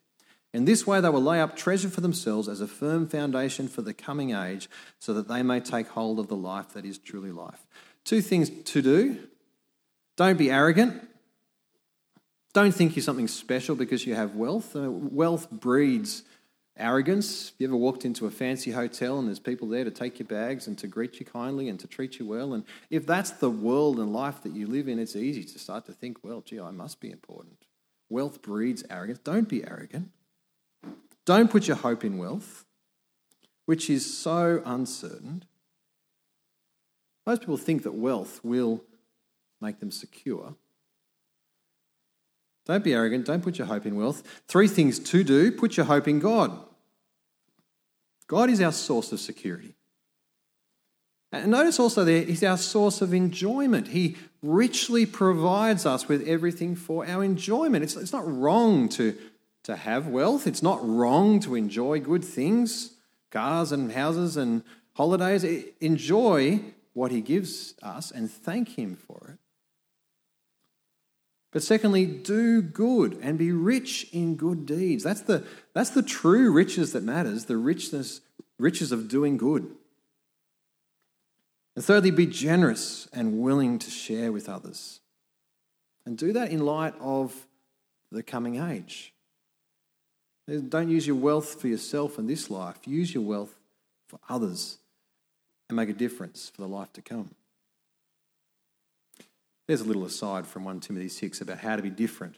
In 0.54 0.66
this 0.66 0.86
way, 0.86 1.00
they 1.00 1.08
will 1.08 1.20
lay 1.20 1.40
up 1.40 1.56
treasure 1.56 1.88
for 1.88 2.00
themselves 2.00 2.48
as 2.48 2.60
a 2.60 2.68
firm 2.68 3.08
foundation 3.08 3.66
for 3.66 3.82
the 3.82 3.92
coming 3.92 4.30
age, 4.30 4.70
so 5.00 5.12
that 5.12 5.26
they 5.26 5.42
may 5.42 5.58
take 5.58 5.88
hold 5.88 6.20
of 6.20 6.28
the 6.28 6.36
life 6.36 6.74
that 6.74 6.84
is 6.84 6.96
truly 6.96 7.32
life. 7.32 7.66
Two 8.04 8.20
things 8.20 8.50
to 8.50 8.80
do 8.80 9.18
don't 10.16 10.38
be 10.38 10.52
arrogant. 10.52 11.08
Don't 12.52 12.72
think 12.72 12.94
you're 12.94 13.02
something 13.02 13.26
special 13.26 13.74
because 13.74 14.06
you 14.06 14.14
have 14.14 14.36
wealth. 14.36 14.76
Uh, 14.76 14.88
wealth 14.88 15.50
breeds 15.50 16.22
arrogance. 16.76 17.48
Have 17.48 17.54
you 17.58 17.66
ever 17.66 17.76
walked 17.76 18.04
into 18.04 18.26
a 18.26 18.30
fancy 18.30 18.70
hotel 18.70 19.18
and 19.18 19.26
there's 19.26 19.40
people 19.40 19.66
there 19.66 19.82
to 19.82 19.90
take 19.90 20.20
your 20.20 20.28
bags 20.28 20.68
and 20.68 20.78
to 20.78 20.86
greet 20.86 21.18
you 21.18 21.26
kindly 21.26 21.68
and 21.68 21.80
to 21.80 21.88
treat 21.88 22.20
you 22.20 22.28
well? 22.28 22.54
And 22.54 22.62
if 22.90 23.04
that's 23.08 23.32
the 23.32 23.50
world 23.50 23.98
and 23.98 24.12
life 24.12 24.44
that 24.44 24.52
you 24.52 24.68
live 24.68 24.86
in, 24.86 25.00
it's 25.00 25.16
easy 25.16 25.42
to 25.42 25.58
start 25.58 25.86
to 25.86 25.92
think, 25.92 26.22
well, 26.22 26.42
gee, 26.42 26.60
I 26.60 26.70
must 26.70 27.00
be 27.00 27.10
important. 27.10 27.56
Wealth 28.08 28.40
breeds 28.40 28.84
arrogance. 28.88 29.18
Don't 29.18 29.48
be 29.48 29.66
arrogant. 29.66 30.10
Don't 31.26 31.50
put 31.50 31.66
your 31.66 31.76
hope 31.76 32.04
in 32.04 32.18
wealth, 32.18 32.64
which 33.66 33.88
is 33.88 34.18
so 34.18 34.62
uncertain. 34.64 35.44
Most 37.26 37.40
people 37.40 37.56
think 37.56 37.82
that 37.84 37.94
wealth 37.94 38.40
will 38.42 38.82
make 39.60 39.80
them 39.80 39.90
secure. 39.90 40.54
Don't 42.66 42.84
be 42.84 42.94
arrogant. 42.94 43.26
Don't 43.26 43.42
put 43.42 43.58
your 43.58 43.66
hope 43.66 43.86
in 43.86 43.96
wealth. 43.96 44.42
Three 44.48 44.68
things 44.68 44.98
to 44.98 45.24
do 45.24 45.52
put 45.52 45.76
your 45.76 45.86
hope 45.86 46.08
in 46.08 46.18
God. 46.18 46.58
God 48.26 48.48
is 48.50 48.60
our 48.60 48.72
source 48.72 49.12
of 49.12 49.20
security. 49.20 49.74
And 51.30 51.50
notice 51.50 51.80
also 51.80 52.04
there, 52.04 52.22
He's 52.22 52.44
our 52.44 52.56
source 52.56 53.02
of 53.02 53.12
enjoyment. 53.12 53.88
He 53.88 54.16
richly 54.42 55.04
provides 55.04 55.84
us 55.84 56.08
with 56.08 56.26
everything 56.26 56.76
for 56.76 57.06
our 57.06 57.24
enjoyment. 57.24 57.82
It's, 57.82 57.96
it's 57.96 58.12
not 58.12 58.26
wrong 58.26 58.88
to, 58.90 59.16
to 59.64 59.76
have 59.76 60.06
wealth, 60.06 60.46
it's 60.46 60.62
not 60.62 60.86
wrong 60.86 61.40
to 61.40 61.54
enjoy 61.54 61.98
good 62.00 62.24
things, 62.24 62.92
cars 63.30 63.72
and 63.72 63.92
houses 63.92 64.36
and 64.36 64.62
holidays. 64.92 65.44
Enjoy 65.80 66.60
what 66.92 67.10
He 67.10 67.20
gives 67.20 67.74
us 67.82 68.10
and 68.10 68.30
thank 68.30 68.78
Him 68.78 68.94
for 68.94 69.30
it. 69.32 69.38
But 71.50 71.62
secondly, 71.62 72.04
do 72.04 72.60
good 72.62 73.18
and 73.22 73.38
be 73.38 73.52
rich 73.52 74.08
in 74.12 74.36
good 74.36 74.66
deeds. 74.66 75.04
That's 75.04 75.20
the, 75.22 75.44
that's 75.72 75.90
the 75.90 76.02
true 76.02 76.52
riches 76.52 76.92
that 76.92 77.04
matters, 77.04 77.44
the 77.44 77.56
richness, 77.56 78.20
riches 78.58 78.92
of 78.92 79.08
doing 79.08 79.36
good. 79.36 79.70
And 81.76 81.84
thirdly, 81.84 82.10
be 82.10 82.26
generous 82.26 83.08
and 83.12 83.40
willing 83.40 83.78
to 83.78 83.90
share 83.90 84.30
with 84.30 84.48
others. 84.48 85.00
And 86.04 86.18
do 86.18 86.32
that 86.32 86.50
in 86.50 86.66
light 86.66 86.94
of 87.00 87.46
the 88.10 88.22
coming 88.22 88.60
age. 88.60 89.13
Don't 90.46 90.90
use 90.90 91.06
your 91.06 91.16
wealth 91.16 91.60
for 91.60 91.68
yourself 91.68 92.18
in 92.18 92.26
this 92.26 92.50
life. 92.50 92.76
Use 92.86 93.14
your 93.14 93.24
wealth 93.24 93.54
for 94.08 94.18
others 94.28 94.78
and 95.68 95.76
make 95.76 95.88
a 95.88 95.94
difference 95.94 96.50
for 96.54 96.62
the 96.62 96.68
life 96.68 96.92
to 96.92 97.02
come. 97.02 97.30
There's 99.66 99.80
a 99.80 99.84
little 99.84 100.04
aside 100.04 100.46
from 100.46 100.64
1 100.64 100.80
Timothy 100.80 101.08
6 101.08 101.40
about 101.40 101.58
how 101.58 101.76
to 101.76 101.82
be 101.82 101.88
different, 101.88 102.36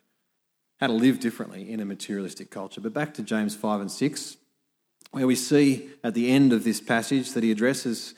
how 0.79 0.87
to 0.87 0.93
live 0.93 1.19
differently 1.19 1.71
in 1.71 1.81
a 1.81 1.85
materialistic 1.85 2.51
culture. 2.51 2.81
But 2.81 2.95
back 2.95 3.15
to 3.15 3.23
James 3.23 3.57
5 3.57 3.81
and 3.81 3.91
6, 3.91 4.37
where 5.11 5.27
we 5.27 5.35
see 5.35 5.89
at 6.05 6.15
the 6.15 6.31
end 6.31 6.53
of 6.53 6.63
this 6.63 6.81
passage 6.81 7.33
that 7.33 7.43
he 7.43 7.51
addresses 7.51 8.15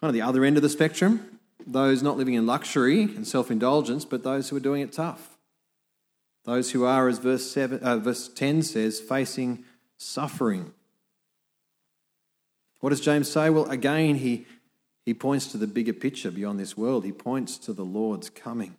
kind 0.00 0.08
of 0.08 0.14
the 0.14 0.22
other 0.22 0.44
end 0.44 0.56
of 0.56 0.62
the 0.62 0.68
spectrum 0.68 1.32
those 1.66 2.02
not 2.02 2.16
living 2.16 2.34
in 2.34 2.46
luxury 2.46 3.02
and 3.02 3.26
self 3.26 3.50
indulgence, 3.50 4.04
but 4.04 4.22
those 4.22 4.48
who 4.48 4.56
are 4.56 4.60
doing 4.60 4.82
it 4.82 4.92
tough. 4.92 5.31
Those 6.44 6.72
who 6.72 6.84
are, 6.84 7.08
as 7.08 7.18
verse, 7.18 7.50
seven, 7.50 7.78
uh, 7.80 7.98
verse 7.98 8.28
10 8.28 8.62
says, 8.62 9.00
facing 9.00 9.64
suffering. 9.96 10.72
What 12.80 12.90
does 12.90 13.00
James 13.00 13.30
say? 13.30 13.48
Well, 13.48 13.70
again, 13.70 14.16
he 14.16 14.46
he 15.04 15.14
points 15.14 15.48
to 15.48 15.58
the 15.58 15.66
bigger 15.66 15.92
picture 15.92 16.30
beyond 16.30 16.58
this 16.58 16.76
world. 16.76 17.04
He 17.04 17.12
points 17.12 17.58
to 17.58 17.72
the 17.72 17.84
Lord's 17.84 18.30
coming. 18.30 18.76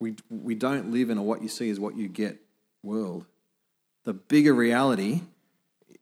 We, 0.00 0.14
we 0.30 0.54
don't 0.54 0.92
live 0.92 1.10
in 1.10 1.18
a 1.18 1.22
what 1.22 1.42
you 1.42 1.48
see 1.48 1.68
is 1.68 1.80
what 1.80 1.96
you 1.96 2.08
get 2.08 2.38
world. 2.82 3.26
The 4.04 4.14
bigger 4.14 4.54
reality 4.54 5.22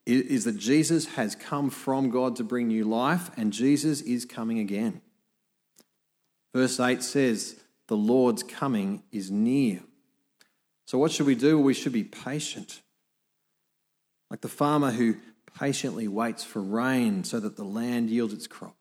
is 0.05 0.45
that 0.45 0.57
Jesus 0.57 1.07
has 1.15 1.35
come 1.35 1.69
from 1.71 2.11
God 2.11 2.37
to 2.37 2.45
bring 2.45 2.69
new 2.69 2.85
life, 2.85 3.31
and 3.37 3.53
Jesus 3.53 4.03
is 4.03 4.25
coming 4.25 4.61
again. 4.61 5.01
Verse 6.55 6.79
8 6.79 7.03
says, 7.03 7.61
The 7.89 7.97
Lord's 7.97 8.45
coming 8.45 9.03
is 9.11 9.31
near. 9.33 9.83
So, 10.87 10.99
what 10.99 11.13
should 11.13 11.27
we 11.27 11.35
do? 11.35 11.59
We 11.59 11.75
should 11.75 11.93
be 11.93 12.05
patient. 12.05 12.81
Like 14.31 14.41
the 14.41 14.49
farmer 14.49 14.91
who 14.91 15.17
patiently 15.59 16.09
waits 16.09 16.45
for 16.45 16.61
rain 16.61 17.25
so 17.25 17.41
that 17.41 17.57
the 17.57 17.65
land 17.65 18.11
yields 18.11 18.33
its 18.33 18.47
crop. 18.47 18.77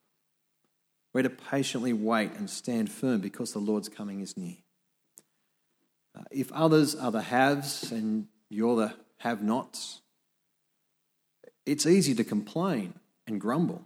We're 1.14 1.24
to 1.24 1.30
patiently 1.30 1.94
wait 1.94 2.34
and 2.34 2.50
stand 2.50 2.92
firm 2.92 3.22
because 3.22 3.54
the 3.54 3.60
Lord's 3.60 3.90
coming 3.90 4.20
is 4.20 4.36
near. 4.36 4.58
Uh, 6.18 6.24
if 6.32 6.52
others 6.52 6.96
are 6.96 7.12
the 7.12 7.22
haves 7.22 7.92
and 7.92 8.28
you're 8.50 8.76
the 8.76 8.94
have 9.20 9.42
nots, 9.42 10.02
it's 11.66 11.86
easy 11.86 12.14
to 12.16 12.24
complain 12.24 12.96
and 13.28 13.40
grumble. 13.40 13.82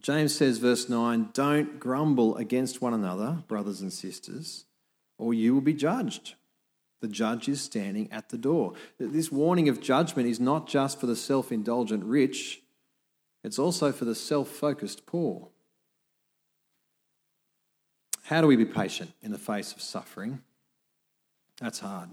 James 0.00 0.34
says, 0.34 0.58
verse 0.58 0.88
9, 0.88 1.30
don't 1.32 1.80
grumble 1.80 2.36
against 2.36 2.82
one 2.82 2.92
another, 2.92 3.42
brothers 3.48 3.80
and 3.80 3.92
sisters, 3.92 4.66
or 5.18 5.32
you 5.32 5.54
will 5.54 5.62
be 5.62 5.72
judged. 5.72 6.34
The 7.04 7.08
judge 7.08 7.50
is 7.50 7.60
standing 7.60 8.10
at 8.10 8.30
the 8.30 8.38
door. 8.38 8.72
This 8.98 9.30
warning 9.30 9.68
of 9.68 9.78
judgment 9.78 10.26
is 10.26 10.40
not 10.40 10.66
just 10.66 10.98
for 10.98 11.04
the 11.04 11.14
self 11.14 11.52
indulgent 11.52 12.02
rich, 12.02 12.62
it's 13.42 13.58
also 13.58 13.92
for 13.92 14.06
the 14.06 14.14
self 14.14 14.48
focused 14.48 15.04
poor. 15.04 15.48
How 18.22 18.40
do 18.40 18.46
we 18.46 18.56
be 18.56 18.64
patient 18.64 19.12
in 19.20 19.32
the 19.32 19.38
face 19.38 19.74
of 19.74 19.82
suffering? 19.82 20.40
That's 21.60 21.80
hard. 21.80 22.08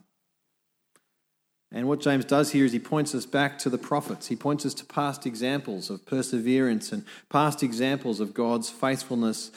And 1.71 1.88
what 1.88 2.01
James 2.01 2.25
does 2.25 2.51
here 2.51 2.65
is 2.65 2.73
he 2.73 2.80
points 2.80 3.15
us 3.15 3.25
back 3.25 3.58
to 3.60 3.69
the 3.69 3.77
prophets. 3.77 4.27
He 4.27 4.36
points 4.36 4.65
us 4.65 4.73
to 4.73 4.86
past 4.86 5.25
examples 5.25 5.89
of 5.89 6.06
perseverance 6.06 6.91
and 6.91 7.06
past 7.30 7.63
examples 7.63 8.19
of 8.19 8.34
God's 8.34 8.69
faithfulness. 8.69 9.51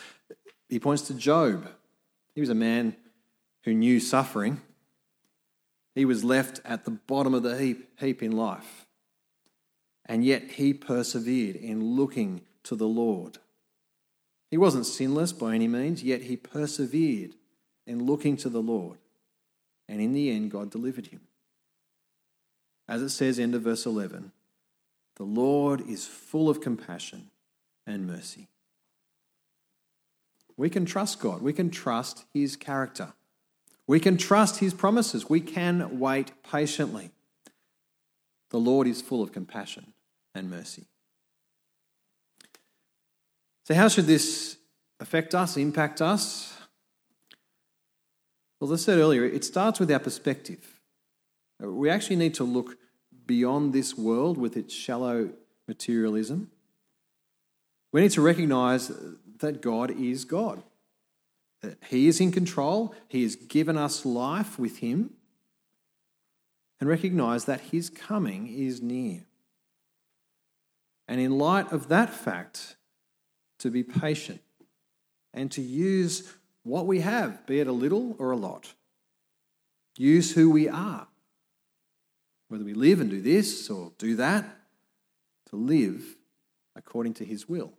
He 0.69 0.79
points 0.79 1.03
to 1.09 1.15
Job. 1.15 1.69
He 2.37 2.41
was 2.41 2.51
a 2.51 2.55
man 2.55 2.95
who 3.65 3.75
knew 3.75 3.99
suffering, 3.99 4.61
he 5.95 6.05
was 6.05 6.25
left 6.25 6.61
at 6.65 6.85
the 6.85 6.91
bottom 6.91 7.35
of 7.35 7.43
the 7.43 7.57
heap, 7.57 7.99
heap 8.01 8.23
in 8.23 8.33
life. 8.33 8.87
And 10.07 10.25
yet 10.25 10.53
he 10.53 10.75
persevered 10.75 11.57
in 11.57 11.97
looking 11.97 12.43
to 12.65 12.77
the 12.77 12.89
Lord. 12.89 13.39
He 14.51 14.59
wasn't 14.59 14.87
sinless 14.87 15.33
by 15.33 15.55
any 15.55 15.69
means, 15.69 16.03
yet 16.03 16.23
he 16.23 16.37
persevered 16.37 17.35
in 17.87 18.05
looking 18.05 18.37
to 18.39 18.49
the 18.49 18.63
Lord. 18.63 18.99
And 19.89 20.01
in 20.01 20.13
the 20.13 20.31
end, 20.31 20.51
God 20.51 20.71
delivered 20.71 21.09
him. 21.09 21.21
As 22.89 23.03
it 23.03 23.11
says, 23.11 23.39
end 23.39 23.55
of 23.55 23.63
verse 23.63 23.87
11, 23.87 24.33
the 25.17 25.25
Lord 25.25 25.81
is 25.89 26.07
full 26.07 26.51
of 26.51 26.61
compassion 26.61 27.31
and 27.87 28.07
mercy. 28.07 28.49
We 30.57 30.71
can 30.71 30.85
trust 30.85 31.21
God. 31.21 31.43
We 31.43 31.53
can 31.53 31.71
trust 31.71 32.25
his 32.33 32.57
character. 32.57 33.13
We 33.87 34.01
can 34.01 34.17
trust 34.17 34.61
his 34.61 34.73
promises. 34.73 35.29
We 35.29 35.41
can 35.41 35.99
wait 35.99 36.33
patiently. 36.43 37.11
The 38.51 38.59
Lord 38.59 38.87
is 38.87 39.03
full 39.03 39.23
of 39.23 39.33
compassion 39.33 39.93
and 40.35 40.49
mercy. 40.49 40.87
So, 43.65 43.75
how 43.75 43.89
should 43.89 44.07
this 44.07 44.59
affect 45.01 45.35
us, 45.35 45.57
impact 45.57 46.01
us? 46.01 46.57
Well, 48.61 48.73
as 48.73 48.83
I 48.83 48.85
said 48.85 48.99
earlier, 48.99 49.25
it 49.25 49.45
starts 49.45 49.81
with 49.81 49.91
our 49.91 49.99
perspective. 49.99 50.81
We 51.61 51.91
actually 51.91 52.17
need 52.17 52.35
to 52.35 52.45
look 52.45 52.77
beyond 53.27 53.73
this 53.73 53.97
world 53.97 54.39
with 54.39 54.57
its 54.57 54.75
shallow 54.75 55.31
materialism. 55.67 56.51
We 57.93 58.03
need 58.03 58.11
to 58.13 58.23
recognize 58.23 58.91
that 59.39 59.63
God 59.63 59.91
is 59.91 60.25
God, 60.25 60.63
that 61.65 61.79
He 61.89 62.09
is 62.09 62.21
in 62.21 62.33
control, 62.33 62.95
He 63.09 63.23
has 63.23 63.37
given 63.37 63.77
us 63.77 64.05
life 64.05 64.59
with 64.59 64.79
Him, 64.79 65.15
and 66.81 66.89
recognize 66.89 67.45
that 67.47 67.61
His 67.61 67.91
coming 67.91 68.47
is 68.47 68.83
near. 68.83 69.25
And 71.07 71.21
in 71.21 71.39
light 71.39 71.73
of 71.73 71.89
that 71.89 72.11
fact, 72.11 72.77
to 73.59 73.71
be 73.71 73.83
patient 73.83 74.41
and 75.33 75.51
to 75.53 75.63
use 75.63 76.33
what 76.63 76.87
we 76.87 77.01
have, 77.01 77.47
be 77.47 77.61
it 77.61 77.67
a 77.67 77.73
little 77.73 78.17
or 78.19 78.31
a 78.31 78.37
lot. 78.37 78.75
Use 79.97 80.33
who 80.33 80.51
we 80.51 80.69
are 80.69 81.07
whether 82.55 82.65
we 82.65 82.75
live 82.75 83.01
and 83.01 83.11
do 83.11 83.21
this 83.21 83.69
or 83.69 83.91
do 83.99 84.15
that, 84.15 84.45
to 85.51 85.57
live 85.57 86.17
according 86.77 87.15
to 87.15 87.25
His 87.25 87.49
will. 87.49 87.73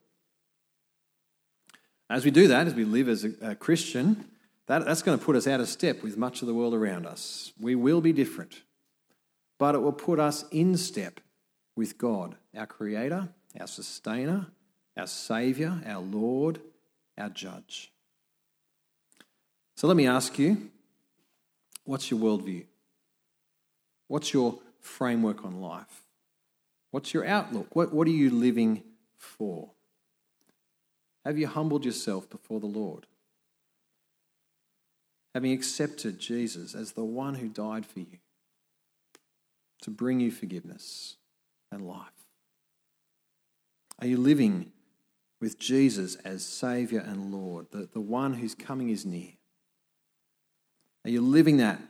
As 2.09 2.23
we 2.23 2.31
do 2.31 2.47
that, 2.47 2.67
as 2.67 2.75
we 2.75 2.85
live 2.85 3.09
as 3.09 3.25
a, 3.25 3.31
a 3.41 3.55
Christian, 3.55 4.25
that, 4.67 4.85
that's 4.85 5.01
going 5.01 5.17
to 5.17 5.23
put 5.23 5.35
us 5.35 5.47
out 5.47 5.59
of 5.59 5.67
step 5.67 6.03
with 6.03 6.17
much 6.17 6.41
of 6.41 6.47
the 6.47 6.53
world 6.53 6.73
around 6.73 7.05
us. 7.05 7.51
We 7.59 7.75
will 7.75 8.01
be 8.01 8.13
different, 8.13 8.61
but 9.57 9.75
it 9.75 9.79
will 9.79 9.91
put 9.91 10.19
us 10.19 10.45
in 10.51 10.77
step 10.77 11.19
with 11.75 11.97
God, 11.97 12.35
our 12.55 12.67
Creator, 12.67 13.29
our 13.59 13.67
Sustainer, 13.67 14.47
our 14.97 15.07
Saviour, 15.07 15.81
our 15.85 16.01
Lord, 16.01 16.61
our 17.17 17.29
Judge. 17.29 17.91
So 19.75 19.87
let 19.87 19.97
me 19.97 20.07
ask 20.07 20.39
you 20.39 20.69
what's 21.83 22.09
your 22.09 22.19
worldview? 22.19 22.65
What's 24.07 24.33
your 24.33 24.59
framework 24.79 25.43
on 25.43 25.59
life? 25.59 26.03
What's 26.91 27.13
your 27.13 27.25
outlook? 27.25 27.75
What, 27.75 27.93
what 27.93 28.07
are 28.07 28.11
you 28.11 28.29
living 28.29 28.83
for? 29.17 29.71
Have 31.25 31.37
you 31.37 31.47
humbled 31.47 31.83
yourself 31.83 32.29
before 32.29 32.59
the 32.59 32.67
Lord? 32.67 33.07
Having 35.33 35.53
accepted 35.53 36.19
Jesus 36.19 36.75
as 36.75 36.91
the 36.91 37.03
one 37.03 37.35
who 37.35 37.49
died 37.49 37.85
for 37.85 37.99
you 37.99 38.19
to 39.81 39.89
bring 39.89 40.19
you 40.19 40.31
forgiveness 40.31 41.17
and 41.71 41.85
life? 41.87 41.99
Are 43.99 44.07
you 44.07 44.17
living 44.17 44.71
with 45.41 45.59
Jesus 45.59 46.15
as 46.23 46.45
Saviour 46.45 47.01
and 47.01 47.33
Lord, 47.33 47.67
the, 47.71 47.89
the 47.91 47.99
one 47.99 48.35
whose 48.35 48.55
coming 48.55 48.89
is 48.89 49.05
near? 49.05 49.33
Are 51.03 51.09
you 51.09 51.21
living 51.21 51.57
that 51.57 51.81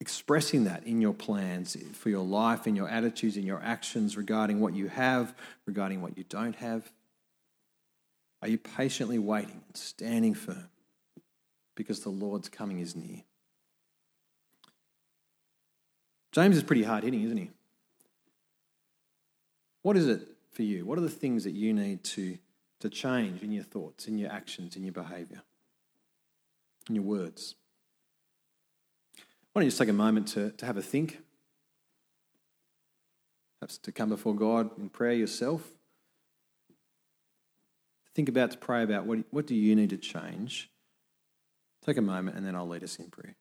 expressing 0.00 0.64
that 0.64 0.86
in 0.86 1.00
your 1.00 1.14
plans 1.14 1.76
for 1.94 2.10
your 2.10 2.24
life, 2.24 2.66
in 2.66 2.76
your 2.76 2.88
attitudes, 2.88 3.36
in 3.36 3.46
your 3.46 3.62
actions 3.62 4.16
regarding 4.16 4.60
what 4.60 4.74
you 4.74 4.88
have, 4.88 5.34
regarding 5.66 6.02
what 6.02 6.16
you 6.18 6.24
don't 6.28 6.56
have? 6.56 6.90
Are 8.42 8.48
you 8.48 8.58
patiently 8.58 9.18
waiting 9.18 9.62
and 9.66 9.76
standing 9.76 10.34
firm 10.34 10.68
because 11.74 12.00
the 12.00 12.10
Lord's 12.10 12.48
coming 12.48 12.80
is 12.80 12.94
near? 12.94 13.22
James 16.32 16.56
is 16.56 16.62
pretty 16.62 16.82
hard 16.82 17.02
hitting, 17.02 17.22
isn't 17.22 17.36
he? 17.36 17.50
What 19.82 19.96
is 19.96 20.06
it 20.06 20.28
for 20.52 20.62
you? 20.62 20.84
What 20.84 20.98
are 20.98 21.02
the 21.02 21.08
things 21.08 21.44
that 21.44 21.52
you 21.52 21.72
need 21.72 22.04
to, 22.04 22.36
to 22.80 22.90
change 22.90 23.42
in 23.42 23.52
your 23.52 23.64
thoughts, 23.64 24.06
in 24.06 24.18
your 24.18 24.30
actions, 24.30 24.76
in 24.76 24.82
your 24.82 24.92
behavior, 24.92 25.42
in 26.88 26.94
your 26.94 27.04
words? 27.04 27.54
Why 29.52 29.60
don't 29.60 29.64
you 29.64 29.70
just 29.70 29.78
take 29.78 29.88
a 29.88 29.94
moment 29.94 30.28
to, 30.28 30.50
to 30.50 30.66
have 30.66 30.76
a 30.76 30.82
think? 30.82 31.22
Perhaps 33.60 33.78
to 33.78 33.92
come 33.92 34.10
before 34.10 34.34
God 34.34 34.76
in 34.78 34.90
prayer 34.90 35.14
yourself. 35.14 35.75
Think 38.16 38.30
about, 38.30 38.52
to 38.52 38.56
pray 38.56 38.82
about 38.82 39.04
what, 39.04 39.18
what 39.30 39.46
do 39.46 39.54
you 39.54 39.76
need 39.76 39.90
to 39.90 39.98
change? 39.98 40.70
Take 41.84 41.98
a 41.98 42.00
moment 42.00 42.38
and 42.38 42.46
then 42.46 42.56
I'll 42.56 42.66
lead 42.66 42.82
us 42.82 42.96
in 42.96 43.10
prayer. 43.10 43.36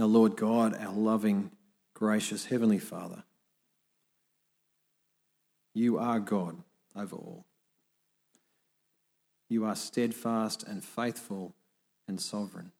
Our 0.00 0.06
Lord 0.06 0.36
God, 0.36 0.76
our 0.80 0.92
loving, 0.92 1.50
gracious 1.94 2.46
Heavenly 2.46 2.78
Father. 2.78 3.24
You 5.74 5.98
are 5.98 6.18
God 6.18 6.56
over 6.96 7.16
all. 7.16 7.44
You 9.48 9.64
are 9.64 9.76
steadfast 9.76 10.62
and 10.62 10.82
faithful 10.82 11.54
and 12.08 12.20
sovereign. 12.20 12.72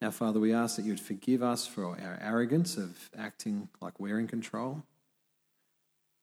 Now, 0.00 0.10
Father, 0.10 0.40
we 0.40 0.54
ask 0.54 0.76
that 0.76 0.84
you 0.84 0.92
would 0.92 1.00
forgive 1.00 1.42
us 1.42 1.66
for 1.66 1.84
our 1.84 2.18
arrogance 2.22 2.78
of 2.78 3.10
acting 3.16 3.68
like 3.82 4.00
we're 4.00 4.18
in 4.18 4.26
control. 4.26 4.82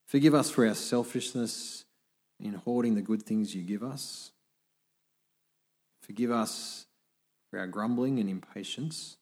Forgive 0.08 0.34
us 0.34 0.50
for 0.50 0.66
our 0.66 0.74
selfishness 0.74 1.86
in 2.40 2.54
hoarding 2.54 2.96
the 2.96 3.02
good 3.02 3.24
things 3.24 3.54
you 3.54 3.62
give 3.62 3.84
us. 3.84 4.32
Forgive 6.02 6.32
us 6.32 6.87
for 7.50 7.60
our 7.60 7.68
grumbling 7.68 8.20
and 8.20 8.30
impatience. 8.30 9.18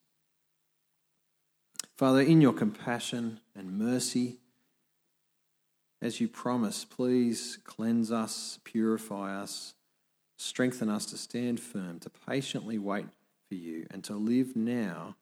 Father, 1.98 2.22
in 2.22 2.42
your 2.42 2.54
compassion 2.54 3.40
and 3.56 3.78
mercy, 3.78 4.40
as 6.02 6.20
you 6.20 6.28
promise, 6.28 6.86
please 6.86 7.58
cleanse 7.64 8.12
us, 8.12 8.60
purify 8.64 9.42
us, 9.42 9.74
strengthen 10.38 10.90
us 10.90 11.06
to 11.08 11.18
stand 11.18 11.60
firm, 11.60 12.00
to 12.00 12.10
patiently 12.10 12.78
wait 12.78 13.08
for 13.48 13.56
you, 13.56 13.88
and 13.90 14.04
to 14.04 14.14
live 14.14 14.56
now, 14.56 15.16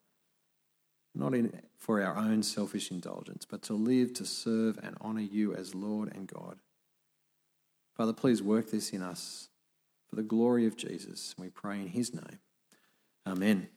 not 1.13 1.36
in, 1.36 1.62
for 1.78 2.02
our 2.02 2.18
own 2.18 2.42
selfish 2.42 2.89
indulgence, 2.89 3.46
but 3.46 3.62
to 3.62 3.74
live 3.74 4.13
to 4.16 4.26
serve 4.26 4.80
and 4.82 4.98
honour 5.00 5.22
you 5.22 5.54
as 5.54 5.76
Lord 5.76 6.12
and 6.16 6.28
God. 6.28 6.58
Father, 7.96 8.13
please 8.13 8.42
work 8.42 8.72
this 8.72 8.89
in 8.89 9.04
us 9.04 9.50
for 10.10 10.16
the 10.16 10.24
glory 10.24 10.66
of 10.66 10.76
Jesus. 10.76 11.36
We 11.38 11.50
pray 11.50 11.80
in 11.80 11.88
his 11.88 12.13
name. 12.13 12.39
Amen. 13.25 13.69